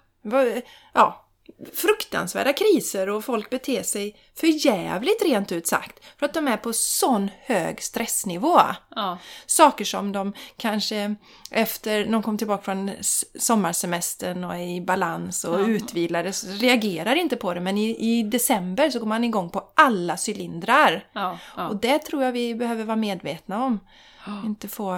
[0.94, 1.27] Ja,
[1.74, 6.00] fruktansvärda kriser och folk beter sig för jävligt rent ut sagt.
[6.20, 8.60] För att de är på sån hög stressnivå.
[8.96, 9.18] Ja.
[9.46, 11.16] Saker som de kanske
[11.52, 12.92] efter de kom tillbaka från
[13.40, 15.68] sommarsemestern och är i balans och Ja.
[15.68, 17.60] utvilade reagerar inte på det.
[17.62, 21.08] Men i, i december så går man igång på alla cylindrar.
[21.14, 21.38] Ja.
[21.58, 21.68] Ja.
[21.68, 23.80] Och det tror jag vi behöver vara medvetna om.
[24.46, 24.98] Inte få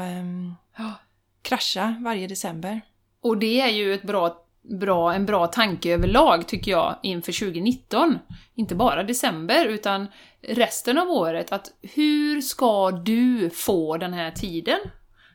[0.77, 0.93] Ja.
[1.41, 2.81] krascha varje december.
[3.21, 8.19] Och det är ju ett bra, bra, en bra tanke överlag, tycker jag, inför 2019.
[8.55, 10.07] Inte bara december, utan
[10.41, 11.51] resten av året.
[11.51, 14.79] Att hur ska du få den här tiden?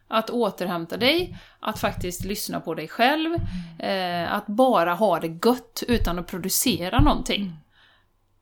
[0.08, 3.34] Att återhämta dig, att faktiskt lyssna på dig själv,
[3.78, 7.52] eh, att bara ha det gött utan att producera någonting.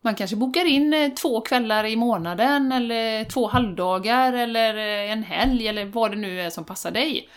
[0.04, 5.22] Man kanske bokar in eh, två kvällar i månaden, eller två halvdagar, eller eh, en
[5.22, 7.28] helg, eller vad det nu är som passar dig.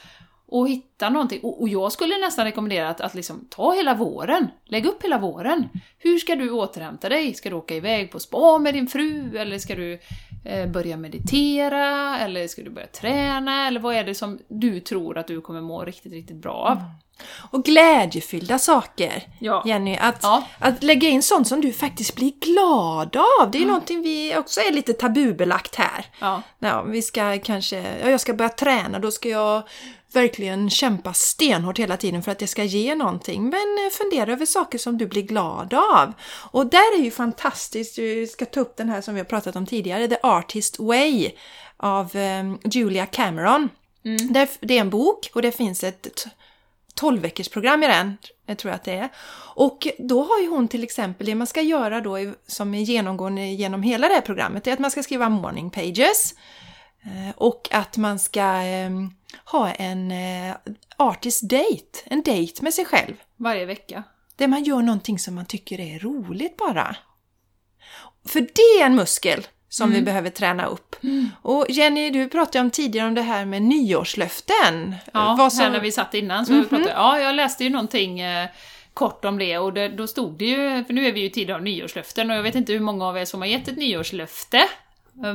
[0.47, 1.39] Och hitta någonting.
[1.43, 4.47] Och, och jag skulle nästan rekommendera att, att liksom ta hela våren.
[4.65, 5.69] Lägg upp hela våren.
[5.97, 7.33] Hur ska du återhämta dig?
[7.33, 9.37] Ska du åka iväg på spa med din fru?
[9.37, 9.99] Eller ska du
[10.45, 12.19] eh, börja meditera?
[12.19, 13.67] Eller ska du börja träna?
[13.67, 16.77] Eller vad är det som du tror att du kommer må riktigt, riktigt bra av?
[17.51, 19.23] Och glädjefyllda saker.
[19.39, 19.63] Ja.
[19.65, 20.43] Jenny, att, Ja.
[20.59, 23.51] att lägga in sånt som du faktiskt blir glad av.
[23.51, 26.05] Det är ju någonting vi också är lite tabubelagt här.
[26.19, 26.41] Ja.
[26.59, 29.63] Ja, vi ska kanske, ja, jag ska börja träna, då ska jag
[30.15, 33.43] verkligen kämpa stenhårt hela tiden för att det ska ge någonting.
[33.43, 33.53] Men
[33.85, 36.13] eh, fundera över saker som du blir glad av.
[36.51, 39.55] Och där är ju fantastiskt, vi ska ta upp den här som vi har pratat
[39.55, 41.31] om tidigare, The Artist Way
[41.77, 43.69] av eh, Julia Cameron.
[44.29, 46.27] Där, det är en bok och det finns ett
[46.93, 49.09] 12 veckors program i den, jag tror jag att det är.
[49.55, 53.41] Och då har ju hon till exempel, det man ska göra då som är genomgående
[53.41, 56.33] genom hela det här programmet, det är att man ska skriva morning pages.
[57.03, 58.89] eh, Och att man ska eh,
[59.45, 60.55] ha en eh,
[60.97, 63.13] artist date, en date med sig själv.
[63.37, 64.03] Varje vecka.
[64.35, 66.95] Där man gör någonting som man tycker är roligt bara.
[68.27, 70.95] För det är en muskel som vi behöver träna upp.
[71.41, 74.95] Och Jenny, du pratade om tidigare om det här med nyårslöften.
[75.13, 77.69] Ja, Vad som- här när vi satt innan så pratade jag, ja, jag läste ju
[77.69, 78.47] någonting eh,
[78.93, 81.29] kort om det och det, då stod det ju, för nu är vi ju i
[81.29, 83.77] tider av nyårslöften och jag vet inte hur många av er som har gett ett
[83.77, 84.63] nyårslöfte, eh,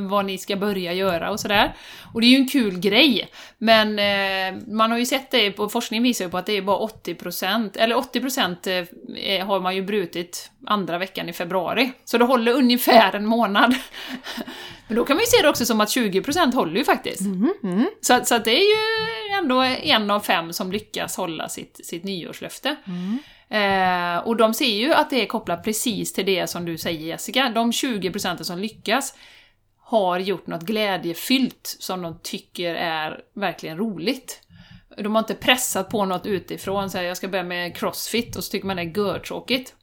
[0.09, 1.73] vad ni ska börja göra och sådär.
[2.13, 5.69] Och det är ju en kul grej, men eh, man har ju sett det, på
[5.69, 9.81] forskning visar ju på att det är bara 80%, eller 80% eh, har man ju
[9.81, 11.91] brutit andra veckan i februari.
[12.05, 13.75] Så det håller ungefär en månad.
[14.87, 17.21] Men då kan man ju se det också som att 20% håller ju faktiskt.
[18.01, 21.85] Så, att- så att det är ju ändå en av fem som lyckas hålla sitt,
[21.85, 22.75] sitt nyårslöfte.
[23.49, 26.99] Eh, och de ser ju att det är kopplat precis till det som du säger
[27.07, 27.49] Jessica.
[27.55, 29.13] De 20% som lyckas
[29.91, 34.41] har gjort något glädjefyllt som de tycker är verkligen roligt.
[34.97, 38.43] De har inte pressat på något utifrån, så här, jag ska börja med crossfit, och
[38.43, 39.75] så tycker man det är görtråkigt.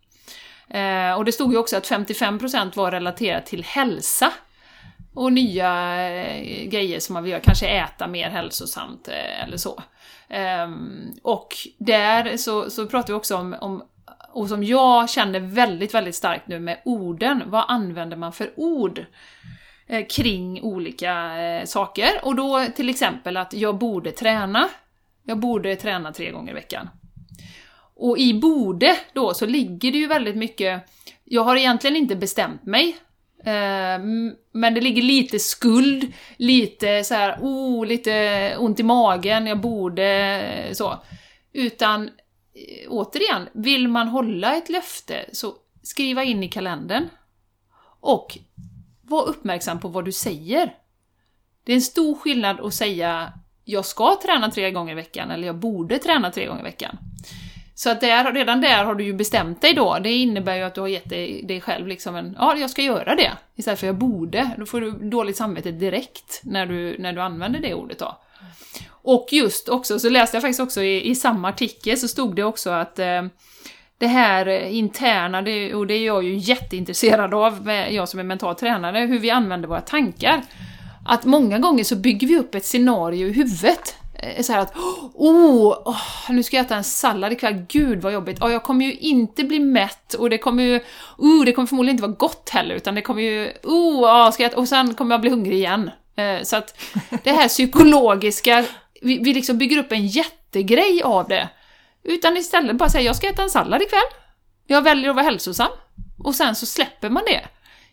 [0.68, 4.33] Eh, och det stod ju också att 55% var relaterat till hälsa.
[5.14, 9.83] Och nya eh, grejer som man vill göra, kanske äta mer hälsosamt eh, eller så.
[10.29, 13.83] Ehm, och där så, så pratar vi också om, om,
[14.33, 17.42] och som jag känner väldigt, väldigt starkt nu med orden.
[17.47, 19.07] Vad använder man för ord?
[19.90, 22.11] Eh, kring olika eh, saker.
[22.22, 24.68] Och då till exempel att jag borde träna.
[25.24, 26.88] Jag borde träna tre gånger i veckan.
[27.94, 30.83] Och i borde då så ligger det ju väldigt mycket,
[31.24, 32.96] jag har egentligen inte bestämt mig.
[33.44, 33.98] Eh,
[34.53, 40.70] men det ligger lite skuld, lite så här, oh, lite ont i magen, jag borde
[40.72, 41.03] så.
[41.53, 42.11] Utan
[42.88, 47.09] återigen, vill man hålla ett löfte så skriva in i kalendern.
[48.01, 48.38] Och
[49.09, 50.75] var uppmärksam på vad du säger.
[51.64, 53.33] Det är en stor skillnad att säga
[53.64, 56.99] jag ska träna tre gånger i veckan, eller jag borde träna tre gånger i veckan.
[57.75, 59.99] Så att där, redan där har du ju bestämt dig då.
[60.03, 62.83] Det innebär ju att du har gett dig, dig själv liksom en, ja, jag ska
[62.83, 63.33] göra det.
[63.57, 64.51] Istället för jag borde.
[64.59, 68.21] Då får du dåligt samvete direkt när du, när du använder det ordet då.
[68.90, 72.44] Och just också, så läste jag faktiskt också i, i samma artikel, så stod det
[72.44, 73.23] också att eh,
[73.99, 78.25] det här eh, interna, det, och det är jag ju jätteintresserad av, jag som är
[78.25, 80.43] mental tränare, hur vi använder våra tankar.
[81.07, 83.97] Att många gånger så bygger vi upp ett scenario i huvudet.
[84.15, 84.77] Eh, så här att
[85.15, 85.97] oh, oh,
[86.29, 88.43] nu ska jag äta en sallad ikväll, gud vad jobbigt.
[88.43, 90.81] Oh, jag kommer ju inte bli mätt och det kommer ju,
[91.19, 94.43] oh, det kommer förmodligen inte vara gott heller utan det kommer ju, oh, oh ska
[94.43, 95.91] jag äta, och sen kommer jag bli hungrig igen.
[96.17, 96.81] Eh, så att
[97.25, 98.65] det här psykologiska,
[99.03, 101.49] vi, vi liksom bygger upp en jättegrej av det.
[102.09, 104.01] Utan istället bara säga jag ska äta en sallad ikväll.
[104.66, 105.68] Jag väljer att vara hälsosam.
[106.18, 107.40] Och sen så släpper man det.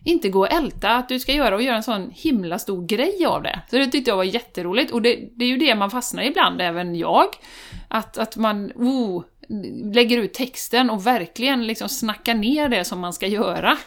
[0.03, 3.25] Inte gå och älta att du ska göra och göra en sån himla stor grej
[3.25, 3.59] av det.
[3.69, 6.27] Så det tyckte jag var jätteroligt och det, det är ju det man fastnar i
[6.27, 7.25] ibland, även jag.
[7.87, 9.23] Att, att man oh,
[9.93, 13.77] lägger ut texten och verkligen liksom snackar ner det som man ska göra.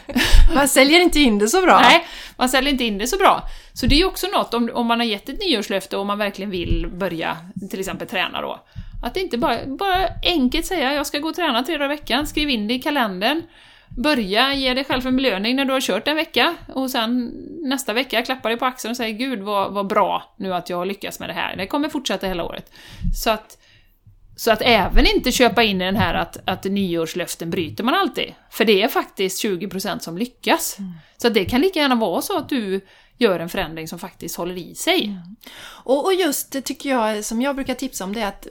[0.54, 1.80] man säljer inte in det så bra.
[1.80, 3.42] Nej, man säljer inte in det så bra.
[3.72, 6.18] Så det är ju också något, om, om man har gett ett nyårslöfte och man
[6.18, 7.36] verkligen vill börja
[7.70, 8.60] till exempel träna då,
[9.02, 12.26] att inte bara, bara enkelt säga jag ska gå och träna tre dagar i veckan,
[12.26, 13.42] skriv in det i kalendern.
[13.96, 17.92] Börja ge dig själv en belöning när du har kört en vecka och sen nästa
[17.92, 20.86] vecka klappa dig på axeln och säga Gud vad, vad bra nu att jag har
[20.86, 21.56] lyckats med det här.
[21.56, 22.72] Det kommer fortsätta hela året.
[23.14, 23.58] Så att,
[24.40, 28.34] så att även inte köpa in i den här att, att nyårslöften bryter man alltid.
[28.50, 30.78] För det är faktiskt 20% som lyckas.
[30.78, 30.92] Mm.
[31.16, 32.80] Så det kan lika gärna vara så att du
[33.20, 35.04] gör en förändring som faktiskt håller i sig.
[35.04, 35.36] Mm.
[35.62, 38.46] Och, och, just det tycker jag, som jag brukar tipsa om, det är att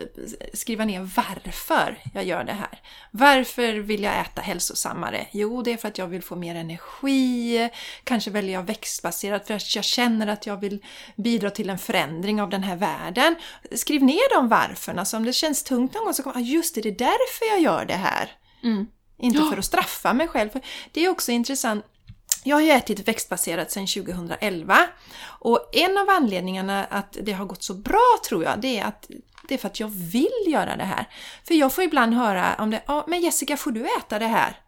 [0.53, 2.81] skriva ner varför jag gör det här.
[3.11, 5.27] Varför vill jag äta hälsosammare?
[5.31, 7.69] Jo, det är för att jag vill få mer energi,
[8.03, 12.41] kanske väljer jag växtbaserat för att jag känner att jag vill bidra till en förändring
[12.41, 13.35] av den här världen.
[13.75, 16.75] Skriv ner de varförna, så om det känns tungt någon gång så kommer ah, just
[16.75, 18.31] det, det är därför jag gör det här.
[18.63, 18.87] Mm.
[19.21, 20.49] Inte för att straffa mig själv.
[20.91, 21.85] Det är också intressant
[22.43, 24.77] jag har ju ätit växtbaserat sedan 2011
[25.21, 29.09] och en av anledningarna att det har gått så bra tror jag, det är att
[29.47, 31.05] det är för att jag vill göra det här.
[31.47, 34.59] För jag får ibland höra om det, ja men Jessica får du äta det här?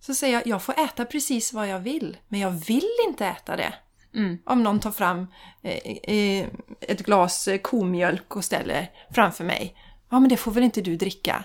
[0.00, 3.56] Så säger jag, jag får äta precis vad jag vill, men jag vill inte äta
[3.56, 3.74] det.
[4.14, 4.38] Mm.
[4.44, 5.26] Om någon tar fram
[5.62, 6.46] eh, eh,
[6.80, 9.76] ett glas komjölk och ställer framför mig.
[10.10, 11.44] Ja men det får väl inte du dricka?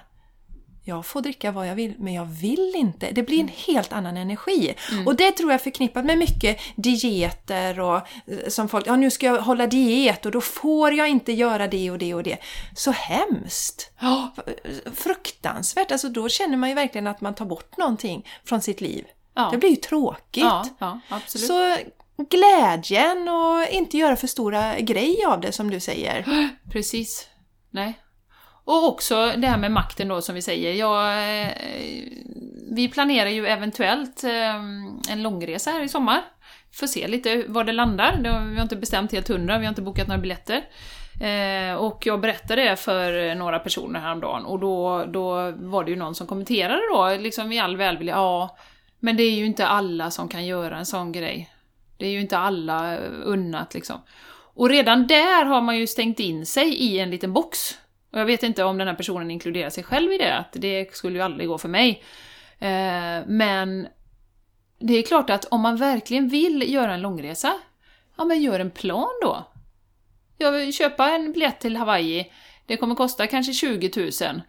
[0.87, 3.11] Jag får dricka vad jag vill, men jag vill inte.
[3.11, 3.55] Det blir en mm.
[3.67, 4.75] helt annan energi.
[4.91, 5.07] Mm.
[5.07, 9.11] Och det tror jag är förknippat med mycket dieter och eh, som folk, ja nu
[9.11, 12.37] ska jag hålla diet och då får jag inte göra det och det och det.
[12.75, 13.91] Så hemskt!
[14.01, 14.27] Oh,
[14.93, 15.91] fruktansvärt!
[15.91, 19.05] Alltså då känner man ju verkligen att man tar bort någonting från sitt liv.
[19.33, 19.49] Ja.
[19.51, 20.43] Det blir ju tråkigt.
[20.43, 20.99] Ja, ja.
[21.25, 21.77] Så
[22.29, 26.25] glädjen och inte göra för stora grej av det som du säger.
[26.71, 27.27] Precis.
[27.71, 27.99] Nej,
[28.65, 30.73] och också det här med makten då som vi säger.
[30.73, 31.51] Jag, eh,
[32.71, 34.55] vi planerar ju eventuellt eh,
[35.09, 36.21] en långresa här i sommar.
[36.73, 38.19] Får se lite var det landar.
[38.49, 40.63] Vi har inte bestämt helt hundra, vi har inte bokat några biljetter.
[41.21, 45.97] Eh, och jag berättade det för några personer häromdagen och då, då var det ju
[45.97, 48.57] någon som kommenterade då, liksom i all välvilja, ja,
[48.99, 51.49] men det är ju inte alla som kan göra en sån grej.
[51.97, 54.01] Det är ju inte alla unnat liksom.
[54.55, 57.77] Och redan där har man ju stängt in sig i en liten box.
[58.15, 60.95] Och jag vet inte om den här personen inkluderar sig själv i det, att det
[60.95, 62.03] skulle ju aldrig gå för mig.
[62.59, 63.87] Eh, men
[64.79, 67.53] det är klart att om man verkligen vill göra en långresa,
[68.17, 69.47] ja men gör en plan då.
[70.37, 72.31] Jag vill köpa en biljett till Hawaii,
[72.65, 74.41] det kommer kosta kanske 20 000.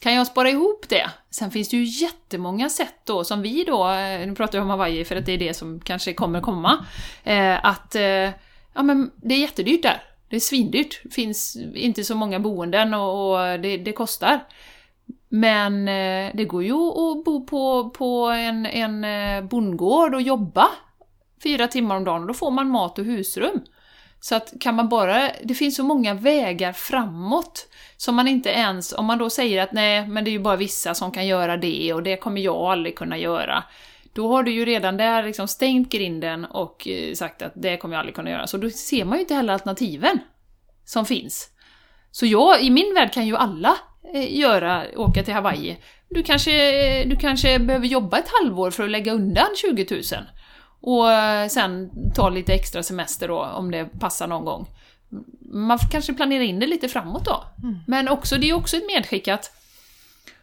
[0.00, 1.10] Kan jag spara ihop det?
[1.30, 4.70] Sen finns det ju jättemånga sätt då som vi då, eh, nu pratar jag om
[4.70, 6.86] Hawaii för att det är det som kanske kommer komma,
[7.24, 8.30] eh, att eh,
[8.74, 10.02] ja men det är jättedyrt där.
[10.28, 14.40] Det är svindyrt, det finns inte så många boenden och, och det, det, kostar.
[15.28, 20.68] Men eh, det går ju att bo på, på en, en eh, bondgård och jobba
[21.42, 23.60] fyra timmar om dagen och då får man mat och husrum.
[24.20, 28.92] Så att kan man bara, det finns så många vägar framåt som man inte ens,
[28.92, 31.56] om man då säger att nej, men det är ju bara vissa som kan göra
[31.56, 33.64] det och det kommer jag aldrig kunna göra.
[34.16, 37.94] Då har du ju redan där liksom stängt grinden och eh, sagt att det kommer
[37.94, 38.46] jag aldrig kunna göra.
[38.46, 40.18] Så då ser man ju inte heller alternativen
[40.84, 41.50] som finns.
[42.10, 43.76] Så jag, i min värld kan ju alla
[44.14, 45.76] eh, göra, åka till Hawaii.
[46.08, 50.02] Du kanske, du kanske behöver jobba ett halvår för att lägga undan 20 000.
[50.80, 54.66] Och eh, sen ta lite extra semester då, om det passar någon gång.
[55.52, 57.44] Man kanske planerar in det lite framåt då.
[57.62, 57.78] Mm.
[57.86, 59.52] Men också, det är också ett medskick att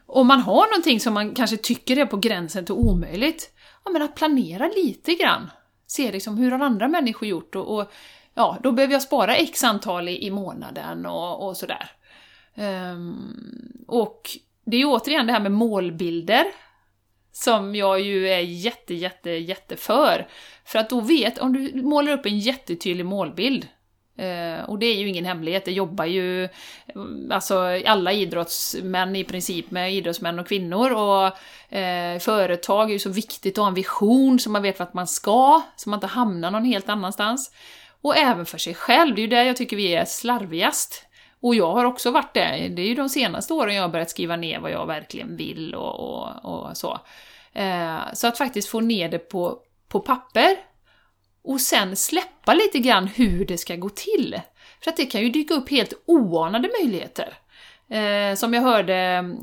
[0.05, 3.53] om man har någonting som man kanske tycker är på gränsen till omöjligt,
[3.86, 5.51] ja men att planera lite grann.
[5.88, 7.91] Se liksom, hur har andra människor gjort och, och
[8.34, 11.91] ja, då behöver jag spara x antal i, i månaden och, och sådär.
[12.55, 14.29] Um, och
[14.65, 16.45] det är ju återigen det här med målbilder,
[17.31, 20.27] som jag ju är jätte, jätte, jätte för.
[20.65, 23.67] För att då vet, om du målar upp en jättetydlig målbild,
[24.18, 26.49] Eh, och det är ju ingen hemlighet, det jobbar ju
[27.32, 31.26] alltså alla idrottsmän i princip med idrottsmän och kvinnor och
[31.78, 35.07] eh, företag är ju så viktigt att ha en vision så man vet vart man
[35.07, 37.51] ska, så man inte hamnar någon helt annanstans.
[38.01, 41.05] Och även för sig själv, det är ju där jag tycker vi är slarvigast.
[41.41, 44.09] Och jag har också varit det, det är ju de senaste åren jag har börjat
[44.09, 46.99] skriva ner vad jag verkligen vill och, och, och så.
[47.53, 50.57] Eh, så att faktiskt få ner det på, på papper,
[51.43, 54.41] och sen släppa lite grann hur det ska gå till.
[54.83, 57.37] För att det kan ju dyka upp helt oanade möjligheter.
[57.89, 58.95] Eh, som jag hörde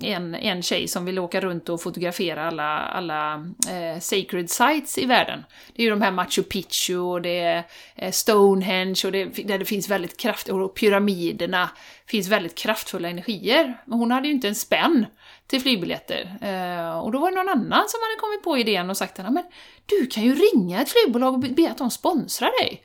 [0.02, 3.34] en, en tjej som vill åka runt och fotografera alla, alla
[3.70, 5.44] eh, sacred sites i världen.
[5.74, 7.64] Det är ju de här Machu Picchu och det är
[7.96, 11.70] eh, Stonehenge och det, där det finns väldigt kraft och pyramiderna,
[12.06, 13.80] finns väldigt kraftfulla energier.
[13.84, 15.06] Men hon hade ju inte en spänn
[15.50, 16.38] till flygbiljetter.
[16.40, 19.32] Eh, och då var det någon annan som hade kommit på idén och sagt att
[19.32, 19.44] men
[19.86, 22.82] du kan ju ringa ett flygbolag och be att de sponsrar dig.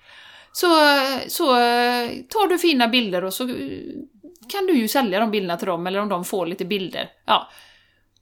[0.51, 0.68] Så,
[1.28, 3.55] så eh, tar du fina bilder och så eh,
[4.49, 7.09] kan du ju sälja de bilderna till dem, eller om de får lite bilder.
[7.26, 7.49] Ja.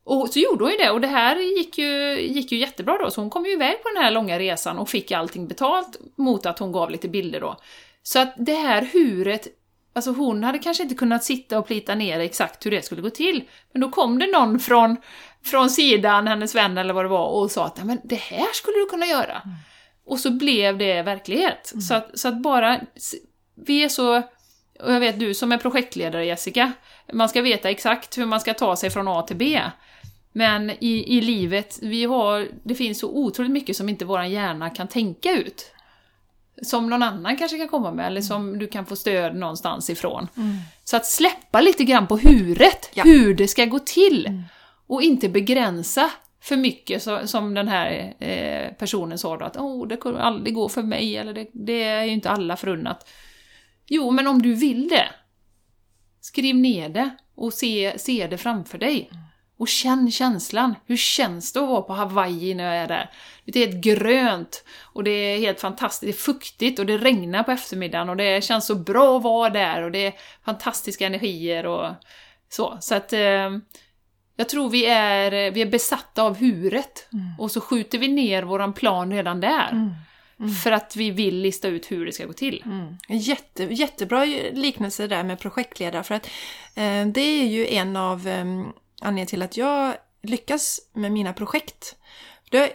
[0.04, 3.12] Och så gjorde hon ju det, och det här gick ju, gick ju jättebra då,
[3.12, 6.46] så hon kom ju iväg på den här långa resan och fick allting betalt mot
[6.46, 7.58] att hon gav lite bilder då.
[8.04, 9.48] Så att det här huret
[9.96, 13.10] Alltså hon hade kanske inte kunnat sitta och plita ner exakt hur det skulle gå
[13.10, 13.44] till.
[13.72, 14.98] Men då kom det någon från,
[15.46, 18.78] från sidan, hennes vän eller vad det var, och sa att men det här skulle
[18.78, 19.42] du kunna göra.
[19.46, 19.56] Mm.
[20.06, 21.72] Och så blev det verklighet.
[21.74, 21.82] Mm.
[21.82, 22.80] Så, att, så att bara,
[23.56, 24.18] vi är så,
[24.80, 26.72] och jag vet du som är projektledare Jessica,
[27.14, 29.62] man ska veta exakt hur man ska ta sig från A till B.
[30.32, 34.70] Men i, i livet, vi har, det finns så otroligt mycket som inte vår hjärna
[34.70, 35.74] kan tänka ut
[36.66, 40.28] som någon annan kanske kan komma med, eller som du kan få stöd någonstans ifrån.
[40.38, 40.56] Mm.
[40.84, 43.04] Så att släppa lite grann på huret, ja.
[43.04, 44.26] hur det ska gå till.
[44.26, 44.44] Mm.
[44.88, 46.12] Och inte begränsa
[46.42, 50.56] för mycket, så, som den här eh, personen sa då, att oh, det kommer aldrig
[50.56, 53.10] gå för mig, eller det, det är ju inte alla förunnat.
[53.88, 55.08] Jo, men om du vill det,
[56.22, 59.10] skriv ner det och se, se det framför dig.
[59.12, 59.24] Mm.
[59.58, 60.76] Och känn känslan.
[60.86, 63.10] Hur känns det att vara på Hawaii när jag är där?
[63.46, 66.02] Det är helt grönt och det är helt fantastiskt.
[66.02, 69.50] Det är fuktigt och det regnar på eftermiddagen och det känns så bra att vara
[69.50, 70.14] där och det är
[70.46, 71.94] fantastiska energier och
[72.50, 72.78] så.
[72.82, 73.50] Så att eh,
[74.36, 77.26] jag tror vi är, vi är besatta av huret mm.
[77.40, 79.70] och så skjuter vi ner våran plan redan där.
[79.72, 79.92] Mm.
[80.40, 80.52] Mm.
[80.52, 82.64] För att vi vill lista ut hur det ska gå till.
[82.66, 82.98] Mm.
[83.10, 86.26] Jätte, jättebra liknelse där med projektledare för att
[86.76, 88.46] eh, det är ju en av eh,
[89.02, 91.96] anledningen till att jag lyckas med mina projekt.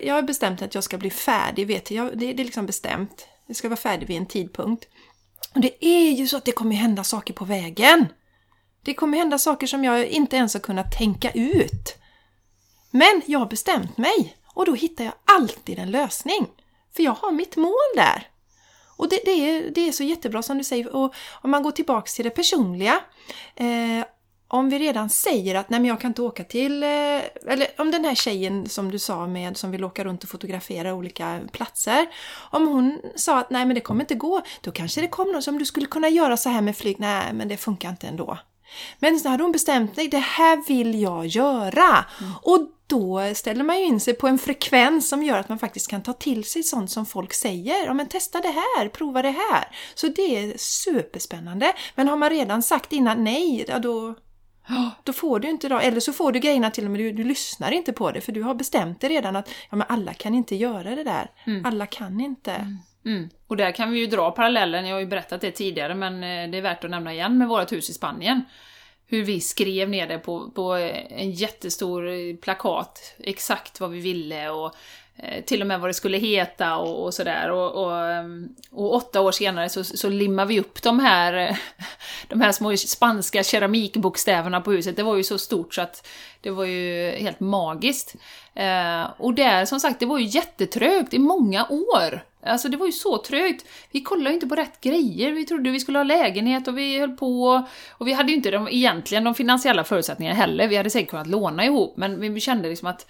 [0.00, 3.26] Jag har bestämt att jag ska bli färdig, vet jag, det är liksom bestämt.
[3.46, 4.88] Jag ska vara färdig vid en tidpunkt.
[5.54, 8.06] Och det är ju så att det kommer hända saker på vägen.
[8.82, 11.96] Det kommer hända saker som jag inte ens har kunnat tänka ut.
[12.90, 16.46] Men jag har bestämt mig och då hittar jag alltid en lösning.
[16.96, 18.28] För jag har mitt mål där.
[18.96, 20.96] Och det, det, är, det är så jättebra som du säger.
[20.96, 23.00] Och om man går tillbaks till det personliga.
[23.54, 24.04] Eh,
[24.48, 26.88] om vi redan säger att nej men jag kan inte åka till, eh,
[27.46, 30.94] eller om den här tjejen som du sa med som vill åka runt och fotografera
[30.94, 32.06] olika platser.
[32.50, 35.42] Om hon sa att nej men det kommer inte gå, då kanske det kommer någon
[35.42, 38.38] som du skulle kunna göra så här med flyg, nej men det funkar inte ändå.
[38.98, 42.04] Men så hade hon bestämt sig, det här vill jag göra!
[42.20, 42.32] Mm.
[42.42, 45.90] Och då ställer man ju in sig på en frekvens som gör att man faktiskt
[45.90, 47.86] kan ta till sig sånt som folk säger.
[47.86, 49.76] Ja men testa det här, prova det här!
[49.94, 51.72] Så det är superspännande.
[51.94, 54.14] Men har man redan sagt innan nej, ja, då
[55.04, 57.24] då får du inte då, eller så får du grejerna till och med du, du
[57.24, 60.34] lyssnar inte på det för du har bestämt dig redan att ja, men alla kan
[60.34, 61.30] inte göra det där.
[61.46, 61.64] Mm.
[61.64, 62.52] Alla kan inte.
[62.52, 62.78] Mm.
[63.04, 63.28] Mm.
[63.46, 66.50] Och där kan vi ju dra parallellen, jag har ju berättat det tidigare men eh,
[66.50, 68.44] det är värt att nämna igen med vårt hus i Spanien.
[69.06, 70.72] Hur vi skrev ner det på, på
[71.10, 74.74] en jättestor plakat, exakt vad vi ville och
[75.07, 77.50] Eh, Eh, till och med vad det skulle heta och, och sådär.
[77.50, 81.58] Och, och, ehm, och, åtta år senare så, så limmar vi upp de här,
[82.28, 84.96] de här små spanska keramikbokstäverna på huset.
[84.96, 86.06] Det var ju så stort så att
[86.40, 88.14] det var ju helt magiskt.
[88.54, 92.24] Eh, och där, som sagt, det var ju jättetrögt i många år.
[92.42, 93.64] Alltså det var ju så trögt.
[93.90, 96.98] Vi kollade ju inte på rätt grejer, vi trodde vi skulle ha lägenhet och vi
[96.98, 97.64] höll på.
[97.90, 101.26] Och vi hade ju inte de, egentligen de finansiella förutsättningarna heller, vi hade säkert kunnat
[101.26, 103.06] låna ihop, men vi kände liksom att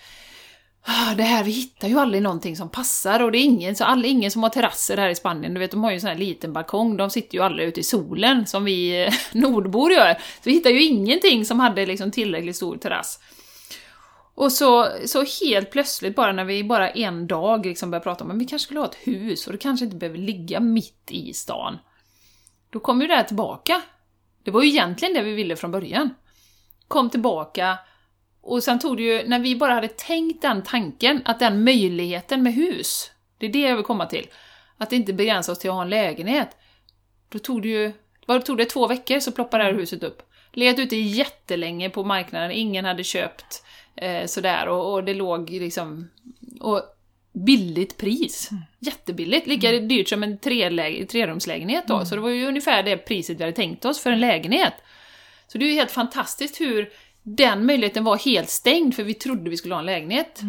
[0.82, 3.84] Ah, det här, vi hittar ju aldrig någonting som passar och det är ingen, så
[3.84, 6.10] all, ingen som har terrasser här i Spanien, du vet de har ju en sån
[6.10, 10.14] här liten balkong, de sitter ju alla ute i solen som vi eh, nordbor gör.
[10.14, 13.20] Så vi hittar ju ingenting som hade liksom tillräckligt stor terrass.
[14.34, 18.30] Och så, så helt plötsligt, bara när vi bara en dag liksom började prata om
[18.30, 21.32] att vi kanske skulle ha ett hus och det kanske inte behöver ligga mitt i
[21.32, 21.78] stan.
[22.70, 23.82] Då kom ju det här tillbaka.
[24.42, 26.14] Det var ju egentligen det vi ville från början.
[26.88, 27.78] Kom tillbaka
[28.48, 32.42] och sen tog det ju, när vi bara hade tänkt den tanken, att den möjligheten
[32.42, 34.26] med hus, det är det jag vill komma till,
[34.78, 36.56] att inte begränsar oss till att ha en lägenhet.
[37.28, 37.92] Då tog det ju,
[38.26, 40.22] vad tog det, två veckor så ploppade det här huset upp.
[40.52, 43.64] Legat ute jättelänge på marknaden, ingen hade köpt
[43.96, 46.10] eh, sådär och, och det låg liksom...
[46.60, 46.82] Och
[47.32, 48.50] billigt pris.
[48.50, 48.62] Mm.
[48.78, 49.46] Jättebilligt.
[49.46, 51.94] Lika dyrt som en treläge, trerumslägenhet då.
[51.94, 52.06] Mm.
[52.06, 54.74] Så det var ju ungefär det priset vi hade tänkt oss för en lägenhet.
[55.46, 56.92] Så det är ju helt fantastiskt hur
[57.36, 60.40] den möjligheten var helt stängd för vi trodde vi skulle ha en lägenhet.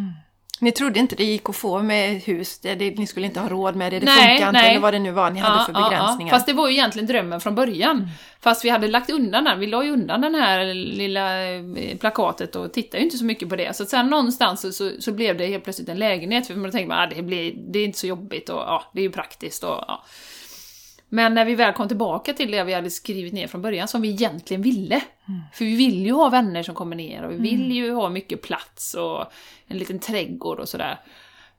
[0.61, 3.49] Ni trodde inte det gick att få med hus, det, det, ni skulle inte ha
[3.49, 4.69] råd med det, det Nej, funkar inte, nej.
[4.69, 6.33] eller vad det nu var ni hade för begränsningar.
[6.33, 8.07] Fast det var ju egentligen drömmen från början.
[8.39, 11.63] Fast vi hade lagt undan den, vi la ju undan den här lilla eh,
[11.99, 13.75] plakatet och tittade ju inte så mycket på det.
[13.75, 16.95] Så sen någonstans så, så, så blev det helt plötsligt en lägenhet, för man tänkte
[16.95, 19.63] att ah, det, blir, det är inte så jobbigt och ja, det är ju praktiskt
[19.63, 20.03] och ja.
[21.09, 24.01] Men när vi väl kom tillbaka till det vi hade skrivit ner från början, som
[24.01, 25.01] vi egentligen ville.
[25.53, 28.41] För vi vill ju ha vänner som kommer ner och vi vill ju ha mycket
[28.41, 29.25] plats och
[29.67, 30.99] en liten trädgård och sådär.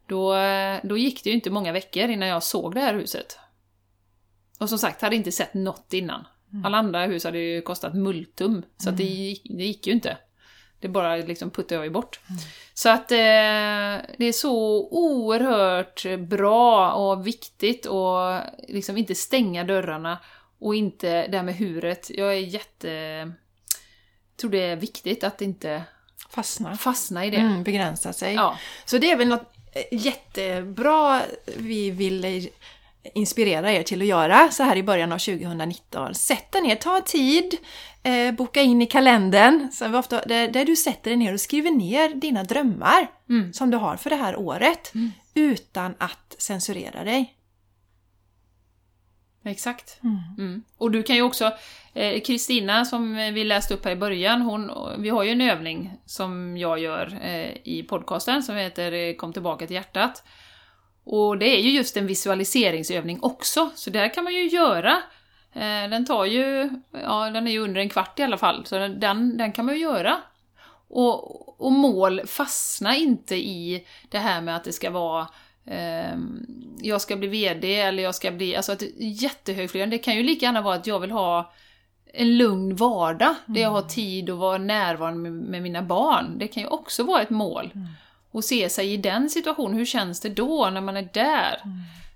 [0.07, 0.35] Då,
[0.83, 3.39] då gick det ju inte många veckor innan jag såg det här huset.
[4.59, 6.25] Och som sagt, hade inte sett något innan.
[6.65, 10.17] Alla andra hus hade ju kostat multum, så det, gick, det gick ju inte.
[10.81, 12.21] Det bara liksom puttade jag ju bort.
[12.75, 13.17] Så att eh,
[14.19, 20.19] det är så oerhört bra och viktigt att liksom inte stänga dörrarna
[20.61, 22.11] och inte det här med huret.
[22.15, 23.33] Jag är jätte...
[24.41, 25.83] tror det är viktigt att inte
[26.31, 26.77] Fastna.
[26.77, 27.37] fastna i det.
[27.37, 28.35] Mm, begränsa sig.
[28.35, 28.59] Ja.
[28.85, 31.23] Så det är väl något eh, jättebra
[31.57, 32.45] vi vill eh,
[33.15, 36.15] inspirera er till att göra så här i början av 2019.
[36.15, 37.57] Sätt dig ner, ta tid,
[38.03, 41.71] eh, boka in i kalendern, så ofta, där, där du sätter dig ner och skriver
[41.71, 43.53] ner dina drömmar Mm.
[43.53, 44.93] som du har för det här året
[45.35, 47.37] utan att censurera dig.
[49.45, 50.01] Exakt.
[50.39, 50.63] Mm.
[50.77, 51.53] Och du kan ju också,
[51.95, 54.71] eh, Kristina som vi läste upp här i början, hon,
[55.03, 59.33] vi har ju en övning som jag gör eh, i podcasten som heter eh, Kom
[59.33, 60.25] tillbaka till hjärtat.
[61.05, 65.03] Och det är ju just en visualiseringsövning också, så där kan man ju göra.
[65.53, 68.79] Eh, den tar ju, ja den är ju under en kvart i alla fall, så
[68.79, 70.17] den, den kan man ju göra.
[70.89, 75.29] Och, och mål, fastna inte i det här med att det ska vara
[75.67, 76.47] ehm,
[76.83, 80.47] jag ska bli VD eller jag ska bli, alltså att jättehögflygande, det kan ju lika
[80.47, 81.53] gärna vara att jag vill ha
[82.13, 86.39] en lugn vardag, där jag har tid att vara närvarande med, med mina barn.
[86.39, 87.73] Det kan ju också vara ett mål.
[88.31, 91.61] Och se sig i den situationen, hur känns det då när man är där?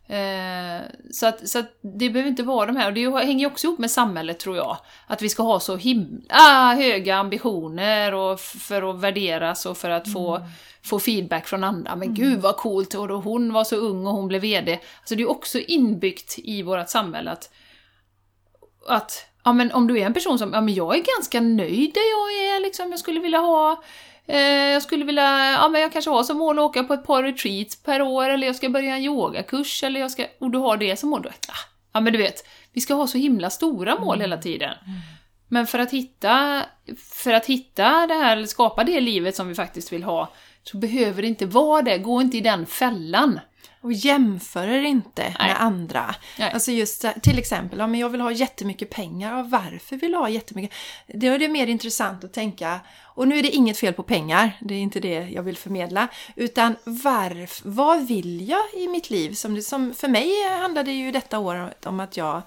[0.07, 3.67] Eh, så, att, så att det behöver inte vara de här, och det hänger också
[3.67, 4.77] ihop med samhället tror jag.
[5.07, 10.13] Att vi ska ha så himla höga ambitioner och för att värderas och för att
[10.13, 10.47] få,
[10.83, 11.97] få feedback från andra.
[11.97, 14.81] Men gud vad coolt, och då hon var så ung och hon blev VD.
[15.01, 17.51] Alltså det är också inbyggt i vårt samhälle att,
[18.89, 21.95] att ja, men om du är en person som, ja men jag är ganska nöjd
[21.95, 23.83] där jag är, liksom, jag skulle vilja ha
[24.27, 27.22] jag skulle vilja, ja men jag kanske har som mål att åka på ett par
[27.22, 30.77] retreats per år, eller jag ska börja en yogakurs, eller jag ska, och du har
[30.77, 33.99] det som mål, då, ah, ja men du vet, vi ska ha så himla stora
[34.01, 34.75] mål hela tiden.
[35.49, 36.62] Men för att hitta,
[37.12, 40.77] för att hitta det här, eller skapa det livet som vi faktiskt vill ha, så
[40.77, 43.41] behöver det inte vara det, gå inte i den fällan.
[43.85, 45.49] Och jämför er inte Nej.
[45.49, 46.14] med andra.
[46.39, 46.53] Nej.
[46.53, 49.43] Alltså just till exempel, men jag vill ha jättemycket pengar.
[49.43, 50.76] Varför vill du ha jättemycket?
[51.07, 54.53] Det är det mer intressant att tänka, och nu är det inget fel på pengar,
[54.61, 59.32] det är inte det jag vill förmedla, utan varf, vad vill jag i mitt liv?
[59.35, 60.30] Som, det, som för mig
[60.61, 62.43] handlade ju detta året om att jag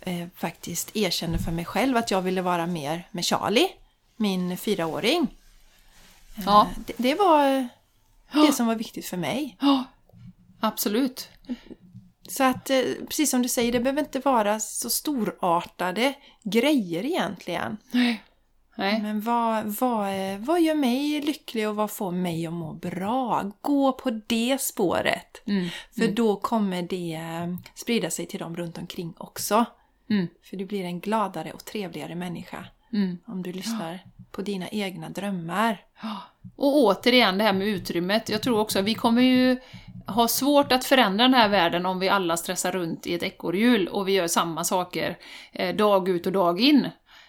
[0.00, 3.68] eh, faktiskt erkände för mig själv att jag ville vara mer med Charlie,
[4.16, 5.28] min fyraåring.
[6.46, 7.68] Ja, Det, det var
[8.32, 9.56] det som var viktigt för mig.
[9.60, 9.84] ja
[10.64, 11.28] absolut.
[12.28, 17.76] Så att, eh, precis som du säger, det behöver inte vara så storartade grejer egentligen.
[17.90, 18.22] Nej.
[18.76, 19.02] Nej.
[19.02, 23.52] Men vad, vad, eh, vad gör mig lycklig och vad får mig att må bra?
[23.60, 25.42] Gå på det spåret.
[25.46, 25.68] Mm.
[25.98, 29.64] För då kommer det eh, sprida sig till dem runt omkring också.
[30.10, 30.28] Mm.
[30.42, 33.18] För du blir en gladare och trevligare människa Mm.
[33.26, 34.00] om du lyssnar
[34.30, 35.84] på dina egna drömmar.
[36.56, 38.28] Och återigen det här med utrymmet.
[38.28, 39.56] Jag tror också att vi kommer ju
[40.06, 43.88] ha svårt att förändra den här världen om vi alla stressar runt i ett ekorrhjul
[43.88, 45.18] och vi gör samma saker
[45.52, 46.88] eh, dag ut och dag in.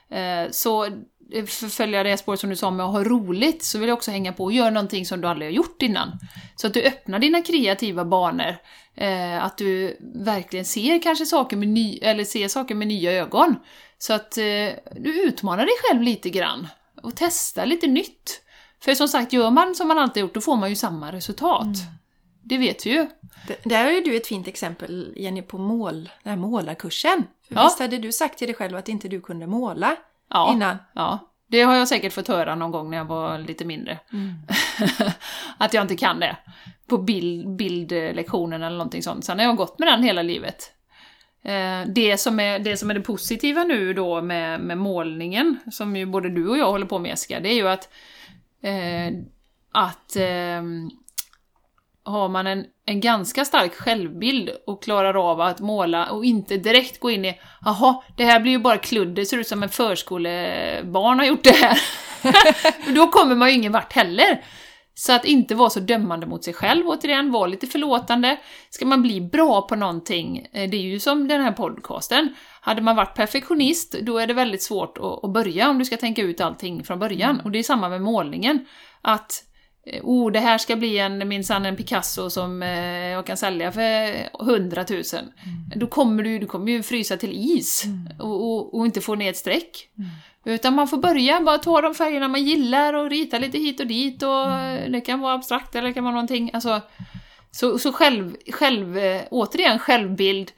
[0.10, 0.86] Eh, så
[1.34, 4.12] eh, följa det spåret som du sa med att ha roligt, så vill jag också
[4.12, 6.12] hänga på och göra någonting som du aldrig har gjort innan.
[6.56, 8.56] Så att du öppnar dina kreativa banor.
[8.96, 13.56] Eh, att du verkligen ser kanske saker med, ny, eller ser saker med nya ögon.
[13.98, 14.32] Så att
[14.96, 16.68] du utmanar dig själv lite grann
[17.04, 18.42] och testar lite nytt.
[18.84, 21.64] För som sagt, gör man som man alltid gjort, då får man ju samma resultat.
[21.64, 21.78] Mm.
[22.48, 23.08] Det vet vi ju.
[23.48, 27.24] D- Där ju du ett fint exempel, Jenny, på mål, den här målarkursen.
[27.48, 27.64] För Ja.
[27.64, 29.96] Visst hade du sagt till dig själv att inte du kunde måla
[30.30, 30.54] Ja.
[30.54, 30.78] innan?
[30.94, 34.00] Ja, det har jag säkert fått höra någon gång när jag var lite mindre.
[35.58, 36.38] att jag inte kan det.
[36.88, 39.26] På bild, bildlektionen eller någonting sånt.
[39.26, 40.72] Sen har jag gått med den hela livet.
[41.44, 45.96] Eh, Det som, är, det som är det positiva nu då med, med målningen, som
[45.96, 47.90] ju både du och jag håller på med Jessica, det är ju att,
[48.62, 49.14] eh,
[49.72, 50.90] att ehm,
[52.06, 57.00] har man en, en ganska stark självbild och klarar av att måla och inte direkt
[57.00, 59.70] gå in i jaha, det här blir ju bara kludd, det ser ut som en
[59.70, 61.82] förskolebarn har gjort det här.
[62.96, 64.42] Då kommer man ju ingen vart heller.
[64.98, 68.38] Så att inte vara så dömande mot sig själv, återigen, vara lite förlåtande.
[68.70, 72.82] Ska man bli bra på någonting, eh, det är ju som den här podcasten, hade
[72.82, 76.22] man varit perfektionist, då är det väldigt svårt att, att börja om du ska tänka
[76.22, 77.40] ut allting från början.
[77.40, 78.66] Och det är samma med målningen.
[79.02, 79.44] Att
[80.04, 84.14] oh, det här ska bli en, minsann en Picasso som eh, jag kan sälja för
[84.42, 85.04] 100 000.
[85.76, 87.84] Då kommer du, du kommer ju frysa till is
[88.20, 89.90] och, och, och inte få ner ett streck.
[90.46, 93.88] Utan man får börja, bara ta de färgerna man gillar och rita lite hit och
[93.88, 96.82] dit och eh, det kan vara abstrakt eller det kan vara någonting, alltså
[97.52, 100.52] så, så själv, själv, eh, återigen självbild,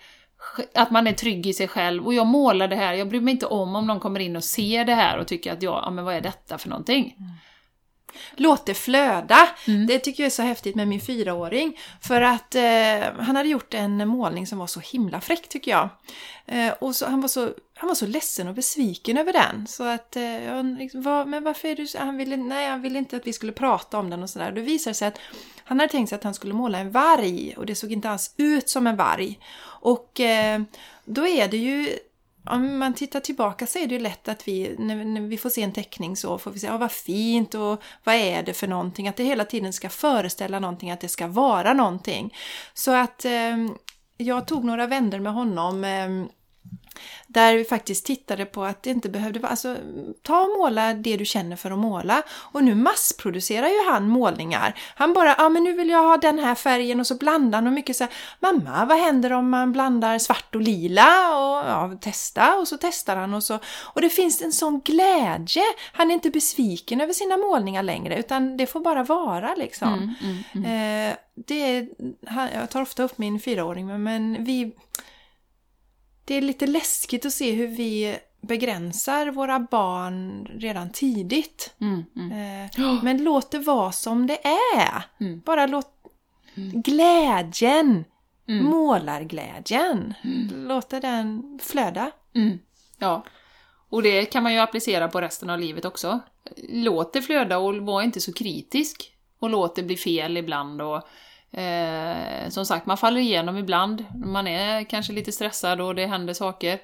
[0.57, 2.05] sj- att man är trygg i sig själv.
[2.05, 4.43] Och jag målar det här, jag bryr mig inte om om någon kommer in och
[4.43, 7.15] ser det här och tycker att jag, ja men vad är detta för någonting?
[8.35, 9.49] Låt det flöda!
[9.67, 9.87] Mm.
[9.87, 11.79] Det tycker jag är så häftigt med min fyraåring.
[12.01, 15.89] För att eh, han hade gjort en målning som var så himla fräck tycker jag.
[16.45, 19.67] Eh, och så, han, var så, han var så ledsen och besviken över den.
[19.67, 21.97] Så att, eh, liksom, vad, men varför är du så?
[21.97, 24.51] Han ville, nej, han ville inte att vi skulle prata om den och sådär.
[24.51, 25.19] Då visade det sig att
[25.63, 28.33] han hade tänkt sig att han skulle måla en varg och det såg inte alls
[28.37, 29.39] ut som en varg.
[29.63, 30.61] Och eh,
[31.05, 31.97] då är det ju
[32.47, 35.49] om man tittar tillbaka så är det ju lätt att vi, när, när vi får
[35.49, 38.67] se en teckning så får vi säga, ja vad fint och vad är det för
[38.67, 39.07] någonting?
[39.07, 42.35] Att det hela tiden ska föreställa någonting, att det ska vara någonting.
[42.73, 43.57] Så att eh,
[44.17, 46.36] jag tog några vändor med honom eh,
[47.27, 49.77] där vi faktiskt tittade på att det inte behövde vara, alltså
[50.21, 52.23] ta och måla det du känner för att måla.
[52.29, 54.79] Och nu massproducerar ju han målningar.
[54.95, 57.67] Han bara, ja men nu vill jag ha den här färgen och så blandar han
[57.67, 61.37] och mycket så här, mamma vad händer om man blandar svart och lila?
[61.37, 63.59] Och ja, testa och så testar han och så.
[63.83, 65.63] Och det finns en sån glädje.
[65.91, 69.93] Han är inte besviken över sina målningar längre utan det får bara vara liksom.
[69.93, 71.11] Mm, mm, mm.
[71.11, 71.87] Eh, det är,
[72.53, 74.71] jag tar ofta upp min fyraåring men vi...
[76.27, 81.73] Det är lite läskigt att se hur vi begränsar våra barn redan tidigt.
[81.81, 82.65] Mm, mm.
[82.75, 84.39] Eh, men låt det vara som det
[84.75, 85.03] är.
[85.19, 85.41] Mm.
[85.45, 85.91] Bara låt
[86.73, 88.05] glädjen,
[88.49, 88.65] Mm.
[88.65, 90.13] målarglädjen,
[90.55, 92.11] låta den flöda.
[92.35, 92.59] Mm.
[92.99, 93.23] Ja.
[93.89, 96.19] Och det kan man ju applicera på resten av livet också.
[96.69, 99.11] Låt det flöda och var inte så kritisk.
[99.39, 101.07] Och låt det bli fel ibland och
[101.57, 104.05] eh, som sagt, man faller igenom ibland.
[104.25, 106.79] Man är kanske lite stressad och det händer saker.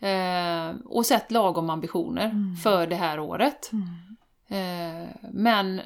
[0.00, 3.70] Eh, och sätt lagom ambitioner för det här året.
[4.48, 5.80] Eh, men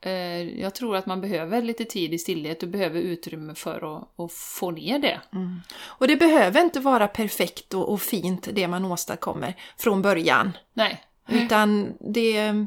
[0.00, 4.20] eh, jag tror att man behöver lite tid i stillhet och behöver utrymme för att,
[4.20, 5.20] att få ner det.
[5.80, 10.52] Och det behöver inte vara perfekt och, och fint det man åstadkommer från början.
[10.74, 11.02] Nej.
[11.28, 12.66] Utan det...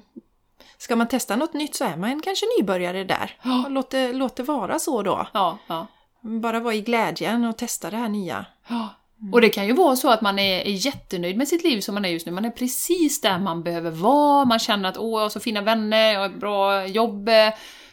[0.81, 3.37] Ska man testa något nytt så är man kanske nybörjare där.
[3.43, 3.65] Ja.
[3.69, 5.27] Låt det, låt det vara så då.
[5.33, 5.87] Ja, ja.
[6.21, 8.45] Bara vara i glädjen och testa det här nya.
[8.67, 8.89] Ja.
[9.31, 11.93] Och det kan ju vara så att man är, är jättenöjd med sitt liv som
[11.95, 12.31] man är just nu.
[12.31, 15.61] Man är precis där man behöver vara, man känner att åh, jag har så fina
[15.61, 17.29] vänner, jag har ett bra jobb,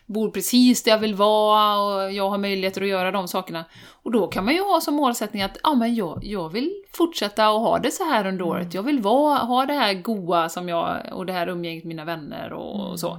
[0.08, 3.64] bor precis där jag vill vara och jag har möjligheter att göra de sakerna.
[4.02, 7.48] Och då kan man ju ha som målsättning att ja, men jag, jag vill fortsätta
[7.48, 8.74] att ha det så här under året.
[8.74, 12.04] Jag vill vara, ha det här goa som jag, och det här umgänget med mina
[12.04, 13.18] vänner och, och så.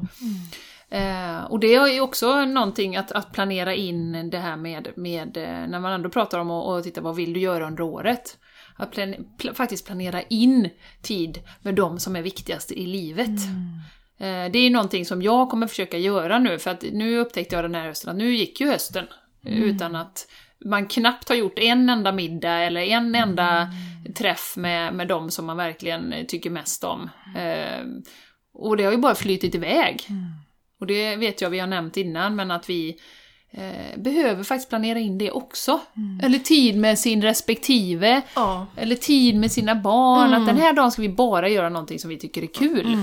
[0.89, 5.37] Eh, och det är ju också någonting att, att planera in det här med, med
[5.37, 8.37] eh, när man ändå pratar om att och titta vad vill du göra under året.
[8.75, 10.69] Att plan, pl- faktiskt planera in
[11.01, 13.27] tid med de som är viktigast i livet.
[13.29, 13.98] Eh,
[14.51, 17.76] det är någonting som jag kommer försöka göra nu, för att nu upptäckte jag den
[17.76, 19.05] här hösten att nu gick ju hösten
[19.45, 20.28] utan att
[20.65, 23.70] man knappt har gjort en enda middag eller en enda
[24.15, 27.09] träff med, med de som man verkligen tycker mest om.
[27.38, 27.86] Eh,
[28.53, 30.07] och det har ju bara flytit iväg.
[30.80, 32.99] Och det vet jag vi har nämnt innan, men att vi
[33.51, 35.79] eh, behöver faktiskt planera in det också.
[36.23, 38.65] Eller tid med sin respektive, Ja.
[38.77, 40.33] eller tid med sina barn.
[40.33, 42.97] Att den här dagen ska vi bara göra någonting som vi tycker är kul.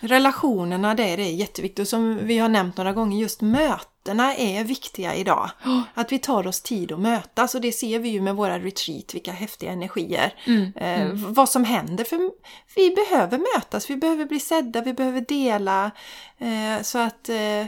[0.00, 1.78] Relationerna, det är, det är jätteviktigt.
[1.78, 3.78] Och som vi har nämnt några gånger, just möten.
[4.06, 5.50] mötena är viktiga idag.
[5.94, 9.14] Att vi tar oss tid att mötas och det ser vi ju med våra retreat,
[9.14, 10.34] vilka häftiga energier.
[10.46, 12.18] Mm, Eh, Vad som händer, för
[12.76, 15.90] vi behöver mötas, vi behöver bli sedda, vi behöver dela.
[16.38, 17.64] Eh, så att eh,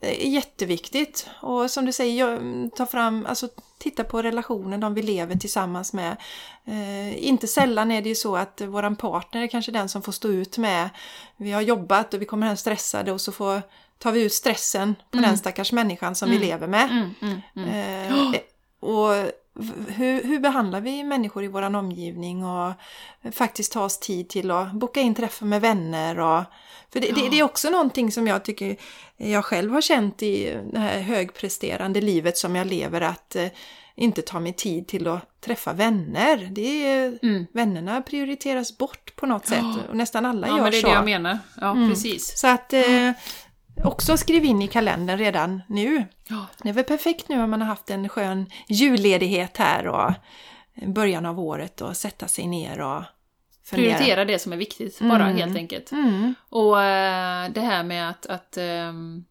[0.00, 1.28] är jätteviktigt.
[1.40, 5.92] Och som du säger, jag- ta fram, alltså titta på relationen, de vi lever tillsammans
[5.92, 6.16] med.
[6.64, 10.12] Eh, inte sällan är det ju så att våran partner är kanske den som får
[10.12, 10.88] stå ut med,
[11.36, 13.62] vi har jobbat och vi kommer hem stressade och så får,
[13.98, 16.90] tar vi ut stressen på den stackars människan som vi lever med.
[16.90, 18.32] Mm, mm, mm.
[18.34, 18.40] Eh,
[18.80, 19.30] och v-
[19.88, 22.72] hur, hur behandlar vi människor i våran omgivning och
[23.32, 26.18] faktiskt ta oss tid till att boka in träffar med vänner.
[26.18, 26.42] Och,
[26.92, 28.76] för det, det, det är också någonting som jag tycker
[29.16, 33.46] jag själv har känt i det här högpresterande livet som jag lever att eh,
[33.94, 36.48] inte ta mig tid till att träffa vänner.
[36.52, 37.46] Det är, Mm.
[37.52, 40.86] Vännerna prioriteras bort på något sätt och nästan alla Ja, gör men det är så.
[40.88, 41.38] det jag menar.
[41.60, 42.38] Ja, precis.
[42.38, 43.10] Så att eh,
[43.84, 46.04] också skriv in i kalendern redan nu.
[46.28, 46.46] Ja.
[46.62, 50.12] Det är väl perfekt nu om man har haft en skön julledighet här och
[50.86, 53.02] början av året och sätta sig ner och
[53.64, 53.96] fundera.
[53.96, 55.92] Prioritera det som är viktigt, bara helt enkelt.
[55.92, 56.34] Mm.
[56.48, 59.24] Och eh, det här med att, att ehm,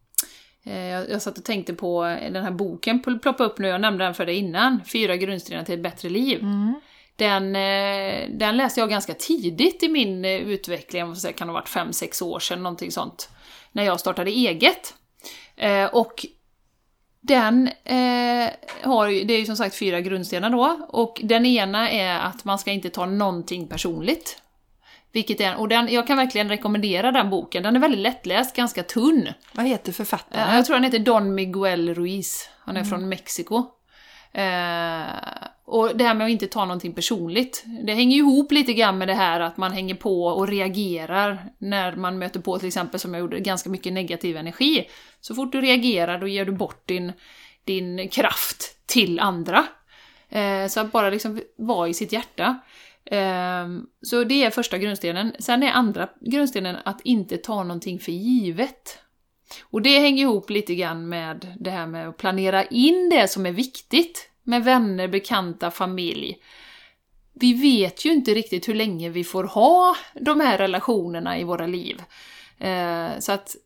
[0.64, 3.80] eh, jag, jag satt och tänkte på den här boken, pl- ploppa upp nu, jag
[3.80, 6.38] nämnde den för dig innan, Fyra grundstenar till ett bättre liv.
[6.40, 6.74] Mm.
[7.16, 11.68] Den, eh, den läste jag ganska tidigt i min utveckling, jag säga, kan ha varit
[11.68, 13.30] 5-6 år sedan, någonting sånt.
[13.76, 14.94] När jag startade eget.
[15.56, 16.26] Eh, och
[17.20, 18.50] den eh,
[18.82, 22.44] har ju, det är ju som sagt fyra grundstenar då, och den ena är att
[22.44, 24.42] man ska inte ta någonting personligt.
[25.12, 28.82] Vilket är, och den, jag kan verkligen rekommendera den boken, den är väldigt lättläst, ganska
[28.82, 29.28] tunn.
[29.52, 30.56] Vad heter Eh, författaren?
[30.56, 32.48] Jag tror han heter Don Miguel Ruiz.
[32.58, 33.56] Han är från Mexiko.
[34.32, 35.02] Eh,
[35.66, 38.98] och det här med att inte ta någonting personligt, det hänger ju ihop lite grann
[38.98, 43.00] med det här att man hänger på och reagerar när man möter på till exempel,
[43.00, 44.88] som jag gjorde, ganska mycket negativ energi.
[45.20, 47.12] Så fort du reagerar då ger du bort din,
[47.64, 49.66] din kraft till andra.
[50.28, 52.58] Eh, så att bara liksom vara i sitt hjärta.
[53.04, 53.66] Eh,
[54.02, 55.32] så det är första grundstenen.
[55.38, 58.98] Sen är andra grundstenen att inte ta någonting för givet.
[59.62, 63.46] Och det hänger ihop lite grann med det här med att planera in det som
[63.46, 66.38] är viktigt med vänner, bekanta, familj.
[67.32, 71.66] Vi vet ju inte riktigt hur länge vi får ha de här relationerna i våra
[71.66, 72.02] liv.
[72.58, 73.56] Eh, så att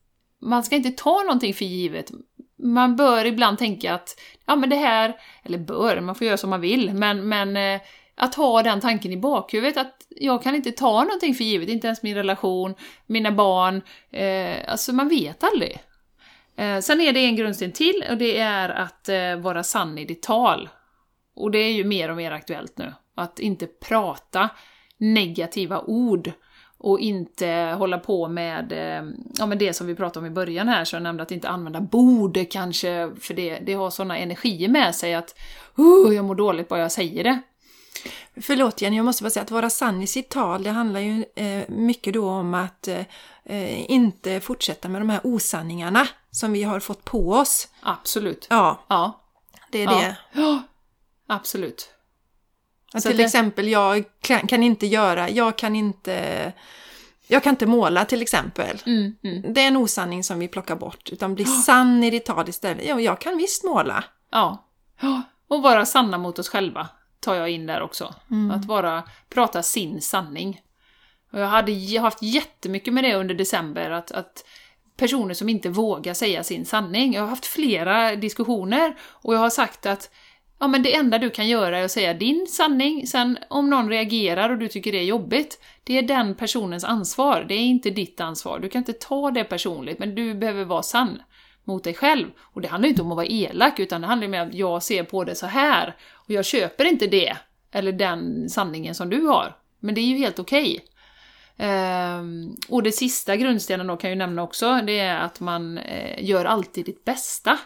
[0.41, 2.11] man ska inte ta någonting för givet.
[2.59, 6.51] Man bör ibland tänka att, ja men det här, eller bör, man får göra som
[6.51, 7.81] man vill, men, men eh,
[8.15, 11.87] att ha den tanken i bakhuvudet att jag kan inte ta någonting för givet, inte
[11.87, 12.75] ens min relation,
[13.07, 15.79] mina barn, eh, alltså man vet aldrig.
[16.61, 20.05] Eh, sen är det en grundsten till och det är att eh, vara sann i
[20.05, 20.69] ditt tal.
[21.37, 22.95] Och det är ju mer och mer aktuellt nu.
[23.15, 24.49] Att inte prata
[24.99, 26.33] negativa ord
[26.79, 30.69] och inte hålla på med, eh, ja, men det som vi pratade om i början
[30.69, 34.69] här, så jag nämnde att inte använda borde kanske, för det, det har sådana energier
[34.69, 35.39] med sig att
[35.79, 37.41] uh, jag mår dåligt bara jag säger det.
[38.41, 41.25] Förlåt Jenny, jag måste bara säga att vara sann i sitt tal, det handlar ju
[41.37, 43.01] eh, mycket då om att eh,
[43.45, 47.69] eh inte fortsätta med de här osanningarna som vi har fått på oss.
[47.81, 48.47] Absolut.
[48.51, 49.21] Ja, Ja.
[49.71, 49.91] det är ja.
[50.01, 50.17] det.
[50.33, 50.63] Ja,
[51.27, 51.91] absolut.
[52.93, 54.05] Att Så till det- exempel, jag
[54.49, 56.53] kan, inte göra, jag kan inte,
[57.27, 58.83] jag kan inte måla till exempel.
[58.87, 59.53] Mm, mm.
[59.55, 62.85] Det är en osanning som vi plockar bort, utan bli sann i ditt tal istället.
[62.87, 64.05] Ja, jag kan visst måla.
[64.31, 64.69] Ja.
[65.01, 65.23] ja.
[65.49, 66.89] Och vara sanna mot oss själva
[67.21, 68.15] tar jag in där också.
[68.53, 70.61] Att vara, prata sin sanning.
[71.33, 74.45] Och jag hade haft jättemycket med det under december, att, att
[75.01, 77.15] personer som inte vågar säga sin sanning.
[77.15, 80.11] Jag har haft flera diskussioner och jag har sagt att
[80.59, 83.89] ja, men det enda du kan göra är att säga din sanning, sen om någon
[83.89, 87.91] reagerar och du tycker det är jobbigt, det är den personens ansvar, det är inte
[87.91, 88.59] ditt ansvar.
[88.59, 91.23] Du kan inte ta det personligt, men du behöver vara sann
[91.65, 92.27] mot dig själv.
[92.41, 95.05] Och det handlar inte om att vara elak, utan det handlar om att jag ser
[95.05, 97.37] på det så här och jag köper inte det,
[97.73, 99.57] eller den sanningen som du har.
[99.81, 100.73] Men det är ju helt okej.
[100.75, 100.90] Okay.
[101.63, 105.79] Ehm, och det sista grundstenen då kan jag ju nämna också, det är att man
[105.79, 107.59] eh, gör alltid ditt bästa.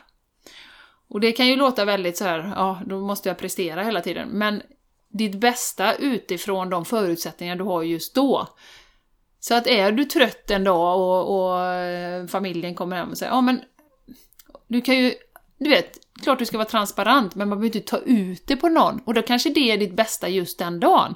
[1.09, 4.29] Och det kan ju låta väldigt så här, ja, då måste jag prestera hela tiden.
[4.29, 4.63] Men
[5.09, 8.49] ditt bästa utifrån de förutsättningar du har just då.
[9.41, 13.33] Så att är du trött en dag och, och eh, familjen kommer hem och säger,
[13.33, 13.61] ja men
[14.69, 15.15] du kan ju,
[15.59, 18.69] du vet, klart du ska vara transparent, men man behöver inte ta ut det på
[18.69, 19.01] någon.
[19.05, 21.15] Och då kanske det är ditt bästa just den dagen.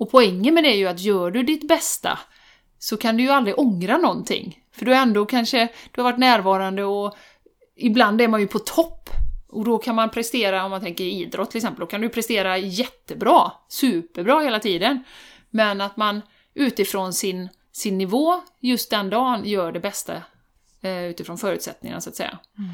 [0.00, 2.18] Och poängen med det är ju att gör du ditt bästa
[2.78, 4.58] så kan du ju aldrig ångra någonting.
[4.72, 7.16] För du har ändå kanske, du har varit närvarande och
[7.76, 9.10] ibland är man ju på topp.
[9.48, 12.58] Och då kan man prestera, om man tänker idrott till exempel, då kan du prestera
[12.58, 15.04] jättebra, superbra hela tiden.
[15.50, 16.22] Men att man
[16.54, 20.22] utifrån sin, sin nivå just den dagen gör det bästa
[20.80, 22.38] eh, utifrån förutsättningarna så att säga.
[22.58, 22.70] Mm.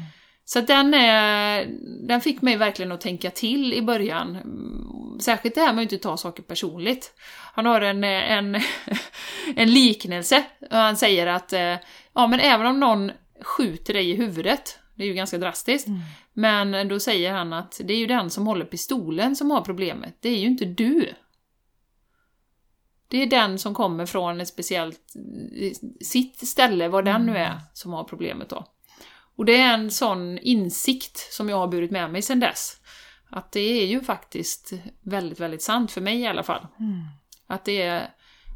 [0.49, 1.65] Så den, är,
[2.07, 4.35] den fick mig verkligen att tänka till i början.
[4.35, 7.13] Mm, Särskilt det här med att inte ta saker personligt.
[7.53, 8.55] Han har en, en,
[9.55, 10.43] en liknelse.
[10.71, 11.75] Han säger att eh,
[12.13, 15.87] ja, men även om någon skjuter dig i huvudet, det är ju ganska drastiskt,
[16.33, 20.17] men då säger han att det är ju den som håller pistolen som har problemet,
[20.19, 21.13] det är ju inte du.
[23.07, 25.13] Det är den som kommer från ett speciellt,
[26.01, 28.65] sitt ställe, var den nu är, som har problemet då.
[29.37, 32.77] Och det är en sån insikt som jag har burit med mig sedan dess.
[33.29, 36.67] Att det är ju faktiskt väldigt, väldigt sant, för mig i alla fall.
[37.47, 38.09] Att det är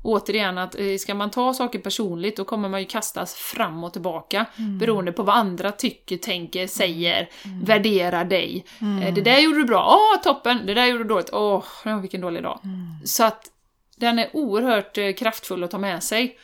[0.03, 3.93] återigen att eh, ska man ta saker personligt då kommer man ju kastas fram och
[3.93, 4.45] tillbaka
[4.79, 7.29] beroende på vad andra tycker, tänker, säger,
[7.65, 8.65] värderar dig.
[8.81, 10.65] Eh, Det där gjorde du bra, åh toppen!
[10.65, 11.63] Det där gjorde du dåligt, åh
[12.01, 12.59] vilken dålig dag.
[13.05, 13.45] Så att
[13.97, 16.37] den är oerhört eh, kraftfull att ta med sig.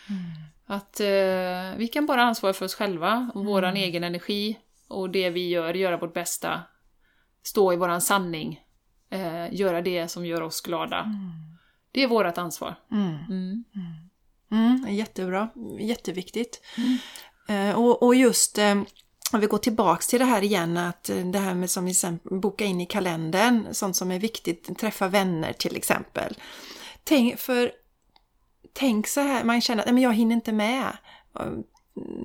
[0.70, 5.30] Att eh, vi kan bara ansvara för oss själva och våran egen energi och det
[5.30, 6.62] vi gör, göra vårt bästa.
[7.44, 8.62] Stå i våran sanning.
[9.10, 11.12] Eh, göra det som gör oss glada.
[11.92, 12.76] Det är vårt ansvar.
[12.92, 13.64] Mm.
[14.52, 15.50] Mm, jättebra,
[15.80, 16.62] jätteviktigt.
[17.50, 18.76] Eh, och, och just eh,
[19.32, 21.94] om vi går tillbaks till det här igen, att eh, det här med som vi
[21.94, 26.38] sen boka in i kalendern, sånt som är viktigt, träffa vänner till exempel.
[27.04, 27.72] Tänk, för,
[28.78, 30.98] tänk så här, man känner att "Nej, men jag hinner inte med.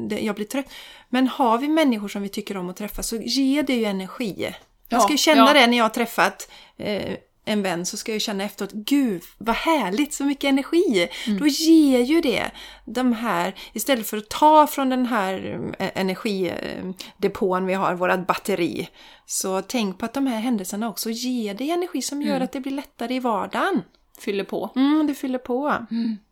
[0.08, 0.66] Det- Jag blir trött.
[1.08, 4.54] Men har vi människor som vi tycker om att träffa så ger det ju energi.
[4.88, 5.52] Jag ska ju känna ja.
[5.52, 9.56] det när jag har träffat eh, en vän så ska jag känna efteråt, gud vad
[9.56, 11.08] härligt, så mycket energi.
[11.26, 11.38] Mm.
[11.40, 12.50] Då ger ju det
[12.84, 18.88] de här, istället för att ta från den här eh, energidepån vi har, vårat batteri.
[19.26, 22.60] Så tänk på att de här händelserna också ger dig energi som gör att det
[22.60, 23.82] blir lättare i vardagen.
[24.18, 24.70] Fyller på.
[24.76, 25.76] Mm, det fyller på.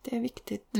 [0.01, 0.77] Det är viktigt.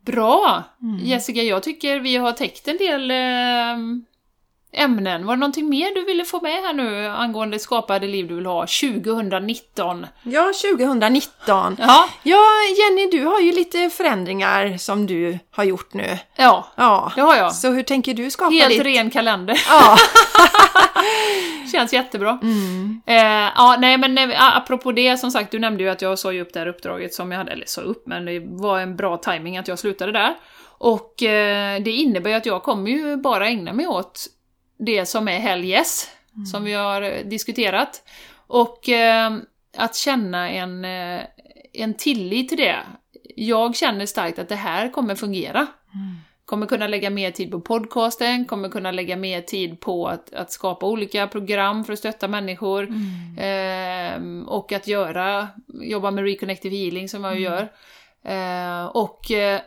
[0.00, 0.64] Bra!
[1.02, 3.76] Jessica, jag tycker vi har täckt en del eh,
[4.72, 5.26] ämnen.
[5.26, 8.46] Var det någonting mer du ville få med här nu angående skapade liv du vill
[8.46, 10.06] ha 2019?
[10.22, 11.76] Ja, 2019.
[11.78, 12.42] Ja, Ja,
[12.78, 16.18] Jenny, du har ju lite förändringar som du har gjort nu.
[16.36, 17.54] ja Ja, det har jag.
[17.54, 18.82] så hur tänker du skapa Helt ditt...
[18.84, 19.62] ren kalender.
[19.68, 19.96] Ja.
[21.72, 22.38] Känns jättebra.
[23.06, 26.32] Eh, ja, nej men eh, apropå det, som sagt, du nämnde ju att jag sa
[26.32, 28.96] ju upp det här uppdraget som jag hade, eller sa upp, men det var en
[28.96, 30.34] bra timing att jag slutade där.
[30.78, 34.26] Och eh, det innebär ju att jag kommer ju bara ägna mig åt
[34.78, 36.10] det som är Hell Yes,
[36.52, 38.02] som vi har eh, diskuterat.
[38.46, 39.36] Och eh,
[39.76, 41.22] att känna en, eh,
[41.72, 42.76] en tillit till det.
[43.36, 45.66] Jag känner starkt att det här kommer fungera.
[46.44, 50.52] Kommer kunna lägga mer tid på podcasten, kommer kunna lägga mer tid på att, att
[50.52, 52.88] skapa olika program för att stötta människor.
[53.38, 55.48] Ehm, och att göra,
[55.82, 57.68] jobba med reconnective healing som jag ju gör.
[58.24, 59.60] Ehm, och eh,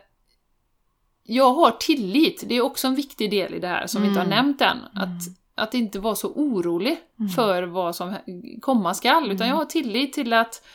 [1.30, 4.20] jag har tillit, det är också en viktig del i det här som vi inte
[4.20, 4.78] har nämnt än.
[4.94, 5.22] Att,
[5.56, 6.98] att inte vara så orolig
[7.36, 8.16] för vad som
[8.62, 10.66] komma skall, utan jag har tillit till att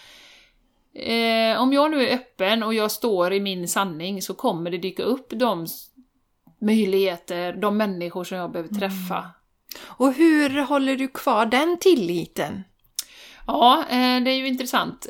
[0.94, 4.78] eh, om jag nu är öppen och jag står i min sanning så kommer det
[4.78, 5.66] dyka upp de
[6.60, 9.30] möjligheter, de människor som jag behöver träffa.
[9.82, 12.64] Och hur håller du kvar den tilliten?
[13.46, 15.06] Ja, eh, det är ju intressant.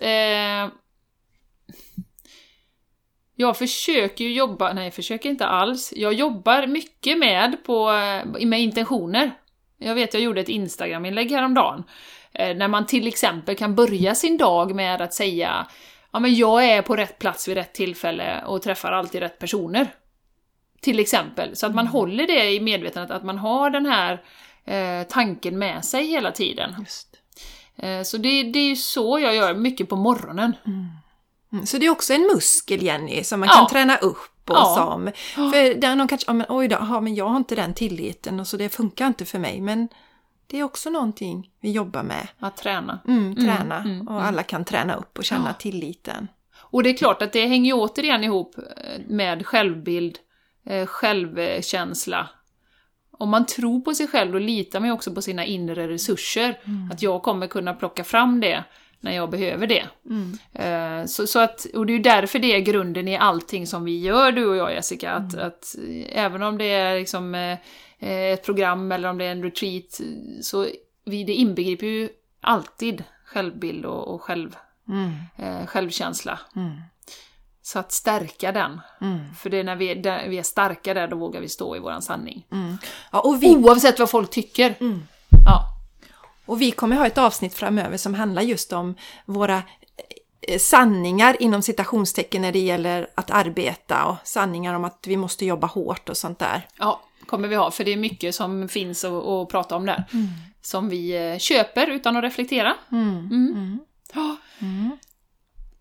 [3.37, 5.93] Jag försöker ju jobba, nej jag försöker inte alls.
[5.97, 9.30] Jag jobbar mycket med, på, eh, med intentioner.
[9.78, 11.85] Jag vet, jag gjorde ett Instagram-inlägg häromdagen.
[12.32, 15.66] Eh, när man till exempel kan börja sin dag med att säga
[16.14, 19.87] Ja men jag är på rätt plats vid rätt tillfälle och träffar alltid rätt personer.
[20.80, 21.57] Till exempel.
[21.57, 24.22] Så att man håller det i medvetandet, att man har den här
[24.64, 26.74] eh, tanken med sig hela tiden.
[26.78, 27.16] Just.
[27.76, 30.57] Eh, Så det, det är ju så jag gör mycket på morgonen.
[30.66, 30.87] Mm.
[31.65, 33.55] Så det är också en muskel, Jenny, som man Ja.
[33.55, 34.75] kan träna upp och Ja.
[34.77, 35.11] som...
[35.53, 38.41] För där någon kanske, ja, men, oj då, ja, men jag har inte den tilliten
[38.41, 39.61] och så det funkar inte för mig.
[39.61, 39.89] Men
[40.47, 42.29] det är också någonting vi jobbar med.
[42.39, 42.99] Att träna.
[43.09, 43.85] Mm, träna.
[44.09, 45.53] och alla kan träna upp och känna Ja.
[45.55, 46.29] tilliten.
[46.57, 50.19] Och det är klart att det hänger ju återigen ihop eh, med självbild,
[50.67, 52.29] eh, självkänsla.
[53.19, 56.59] Om man tror på sig själv, då litar man ju också på sina inre resurser.
[56.93, 58.65] Att jag kommer kunna plocka fram det
[59.05, 59.85] när jag behöver det.
[60.53, 63.85] Eh, Så, så att, och det är ju därför det är grunden i allting som
[63.85, 65.13] vi gör, du och jag Jessica.
[65.13, 67.59] Att, att eh, även om det är liksom eh,
[68.09, 70.01] ett program eller om det är en retreat,
[70.43, 70.67] så
[71.05, 72.09] vi, det inbegriper ju
[72.41, 74.57] alltid självbild och, och själv,
[75.39, 76.39] eh, självkänsla.
[77.63, 78.81] Så att stärka den.
[79.39, 81.77] För det är när vi är, där, vi är starka där, då vågar vi stå
[81.77, 82.47] i våran sanning.
[83.13, 84.75] Ja, och, vi, Oavsett vad folk tycker.
[84.79, 84.87] Ja.
[86.47, 89.63] Och vi kommer ha ett avsnitt framöver som handlar just om våra
[90.49, 95.47] eh, sanningar inom citationstecken när det gäller att arbeta och sanningar om att vi måste
[95.47, 96.69] jobba hårt och sånt där.
[96.79, 100.05] ja, kommer vi ha, för det är mycket som finns att, att prata om där.
[100.63, 102.75] Som vi eh, köper utan att reflektera.
[102.93, 103.79] Mm.
[104.15, 104.37] Ja.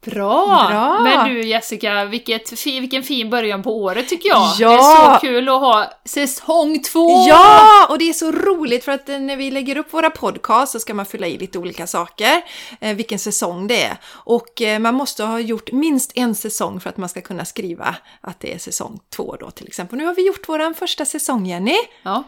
[0.05, 0.67] Bra!
[0.69, 0.99] Bra!
[0.99, 4.53] Men du Jessica, vilket, vilken fin början på året tycker jag.
[4.59, 4.69] Ja!
[4.69, 7.25] Det är så kul att ha säsong två!
[7.27, 10.71] Ja, och det är så roligt för att eh, när vi lägger upp våra podcasts
[10.71, 12.41] så ska man fylla i lite olika saker,
[12.79, 13.97] eh, vilken säsong det är.
[14.05, 17.95] Och eh, man måste ha gjort minst en säsong för att man ska kunna skriva
[18.21, 19.97] att det är säsong två då till exempel.
[19.97, 21.77] Nu har vi gjort vår första säsong Jenny.
[22.03, 22.23] Ja,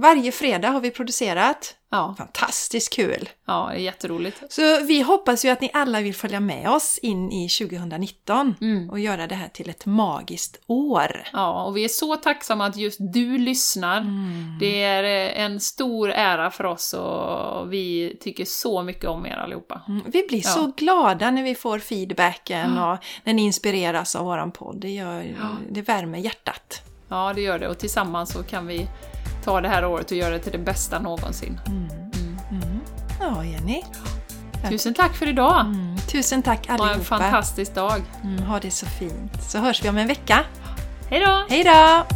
[0.00, 1.74] Varje fredag har vi producerat.
[1.90, 3.28] ja, Fantastiskt kul!
[3.46, 4.42] ja, det är jätteroligt.
[4.52, 8.90] Så vi hoppas ju att ni alla vill följa med oss in i 2019 Mm.
[8.90, 11.22] och göra det här till ett magiskt år.
[11.32, 13.96] Ja, och vi är så tacksamma att just du lyssnar.
[14.00, 14.56] Mm.
[14.60, 19.36] Det är eh, en stor ära för oss och vi tycker så mycket om er
[19.36, 19.80] allihopa.
[19.88, 20.50] Mm, Vi blir Ja.
[20.50, 24.76] så glada när vi får feedbacken och när ni inspireras av våran podd.
[24.80, 25.36] Det, gör,
[25.70, 26.82] det värmer hjärtat.
[27.08, 28.86] Ja, det gör det och tillsammans så kan vi
[29.44, 31.60] ta det här året och göra det till det bästa någonsin.
[33.20, 33.82] Ja, Jenny.
[34.68, 35.60] Tusen tack för idag!
[35.60, 37.04] Mm, tusen tack Ha en allihopa.
[37.04, 38.02] fantastisk dag!
[38.24, 39.42] Mm, ha det så fint.
[39.42, 40.44] Så hörs vi om en vecka.
[41.10, 41.44] Hej då!
[41.48, 42.06] Hej då!